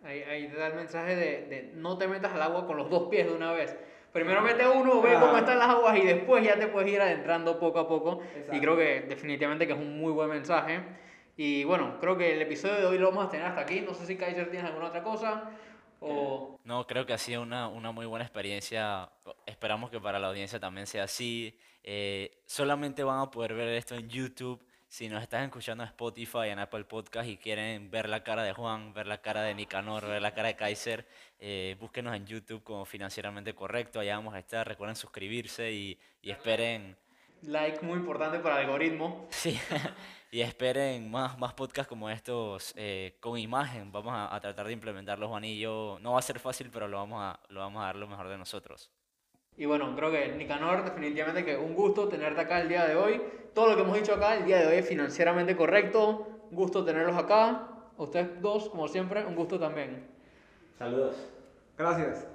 Ahí, 0.03 0.23
ahí 0.23 0.49
te 0.49 0.57
da 0.57 0.67
el 0.67 0.75
mensaje 0.75 1.17
de, 1.17 1.47
de 1.47 1.73
no 1.75 1.97
te 1.97 2.07
metas 2.07 2.33
al 2.35 2.43
agua 2.43 2.67
con 2.67 2.77
los 2.77 2.91
dos 2.91 3.09
pies 3.09 3.27
de 3.27 3.33
una 3.33 3.53
vez. 3.53 3.77
Primero 4.15 4.43
mete 4.43 4.65
uno, 4.69 5.03
ve 5.03 5.15
cómo 5.19 5.37
están 5.37 5.59
las 5.59 5.71
aguas 5.71 5.99
y 5.99 6.03
después 6.03 6.45
ya 6.45 6.57
te 6.57 6.69
puedes 6.69 6.89
ir 6.93 7.01
adentrando 7.01 7.59
poco 7.59 7.81
a 7.81 7.89
poco. 7.89 8.21
Y 8.53 8.61
creo 8.61 8.77
que 8.77 9.01
definitivamente 9.09 9.67
que 9.67 9.73
es 9.73 9.79
un 9.79 9.99
muy 9.99 10.13
buen 10.13 10.29
mensaje. 10.31 10.81
Y 11.37 11.65
bueno, 11.65 11.99
creo 11.99 12.17
que 12.17 12.33
el 12.35 12.43
episodio 12.43 12.77
de 12.77 12.87
hoy 12.87 12.99
lo 12.99 13.09
vamos 13.09 13.27
a 13.27 13.31
tener 13.31 13.45
hasta 13.45 13.63
aquí. 13.63 13.81
No 13.81 13.93
sé 13.93 14.07
si 14.07 14.17
Kaiser 14.17 14.49
tienes 14.53 14.69
alguna 14.69 14.87
otra 14.87 15.03
cosa. 15.03 15.51
O... 15.99 16.61
No, 16.63 16.87
creo 16.87 17.07
que 17.07 17.13
ha 17.13 17.19
sido 17.19 17.43
una, 17.43 17.67
una 17.67 17.91
muy 17.91 18.07
buena 18.07 18.25
experiencia. 18.25 19.11
Esperamos 19.47 19.91
que 19.91 19.99
para 19.99 20.21
la 20.21 20.29
audiencia 20.29 20.61
también 20.61 20.87
sea 20.87 21.05
así. 21.05 21.59
Eh, 21.83 22.41
solamente 22.47 23.03
van 23.03 23.19
a 23.19 23.31
poder 23.33 23.55
ver 23.55 23.67
esto 23.71 23.97
en 23.97 24.09
YouTube. 24.09 24.65
Si 24.95 25.09
nos 25.09 25.25
estás 25.25 25.43
escuchando 25.43 25.83
en 25.83 25.89
Spotify, 25.89 26.51
en 26.51 26.61
Apple 26.61 26.85
Podcast 26.85 27.29
y 27.29 27.37
quieren 27.37 27.91
ver 27.91 28.09
la 28.09 28.23
cara 28.23 28.45
de 28.45 28.53
Juan, 28.53 28.95
ver 28.95 29.09
la 29.09 29.21
cara 29.21 29.43
de 29.43 29.53
Nicanor, 29.53 30.07
ver 30.07 30.23
la 30.23 30.33
cara 30.33 30.47
de 30.47 30.55
Kaiser, 30.55 31.05
eh, 31.41 31.77
búsquenos 31.81 32.15
en 32.15 32.25
YouTube 32.25 32.63
como 32.63 32.85
Financieramente 32.85 33.57
Correcto. 33.57 33.99
Allá 33.99 34.15
vamos 34.15 34.35
a 34.35 34.39
estar. 34.39 34.69
Recuerden 34.69 34.95
suscribirse 34.95 35.73
y, 35.73 35.99
y 36.23 36.31
esperen. 36.31 36.97
Like 37.43 37.85
muy 37.85 37.99
importante 37.99 38.39
para 38.39 38.61
el 38.61 38.67
algoritmo. 38.67 39.27
Sí, 39.31 39.59
y 40.31 40.43
esperen 40.43 41.11
más, 41.11 41.37
más 41.41 41.55
podcasts 41.55 41.89
como 41.89 42.09
estos 42.09 42.73
eh, 42.77 43.17
con 43.19 43.37
imagen. 43.37 43.91
Vamos 43.91 44.13
a, 44.15 44.33
a 44.33 44.41
tratar 44.41 44.69
de 44.69 44.75
implementarlos, 44.75 45.29
Juan 45.29 45.45
y 45.45 45.59
yo. 45.59 45.99
No 46.03 46.13
va 46.13 46.21
a 46.21 46.23
ser 46.23 46.39
fácil, 46.39 46.71
pero 46.71 46.87
lo 46.87 46.99
vamos 46.99 47.21
a, 47.21 47.41
lo 47.49 47.59
vamos 47.59 47.83
a 47.83 47.87
dar 47.87 47.97
lo 47.97 48.07
mejor 48.07 48.29
de 48.29 48.39
nosotros. 48.39 48.93
Y 49.57 49.67
bueno, 49.67 49.95
creo 49.95 50.11
que 50.11 50.35
Nicanor, 50.37 50.85
definitivamente 50.85 51.45
que 51.45 51.57
un 51.57 51.75
gusto 51.75 52.09
tenerte 52.09 52.41
acá 52.41 52.61
el 52.61 52.69
día 52.69 52.87
de 52.87 52.97
hoy. 52.97 53.23
Todo 53.55 53.71
lo 53.71 53.77
que 53.77 53.83
hemos 53.83 53.97
dicho 53.97 54.15
acá 54.15 54.37
el 54.37 54.45
día 54.45 54.59
de 54.59 54.67
hoy 54.67 54.77
es 54.77 54.89
financieramente 54.89 55.57
correcto. 55.57 56.27
Un 56.51 56.57
gusto 56.57 56.85
tenerlos 56.85 57.17
acá. 57.17 57.69
A 57.97 58.03
ustedes 58.03 58.41
dos, 58.41 58.69
como 58.69 58.89
siempre, 58.89 59.25
un 59.25 59.37
gusto 59.37 59.59
también. 59.59 60.09
Saludos. 60.77 61.17
Gracias. 61.79 62.34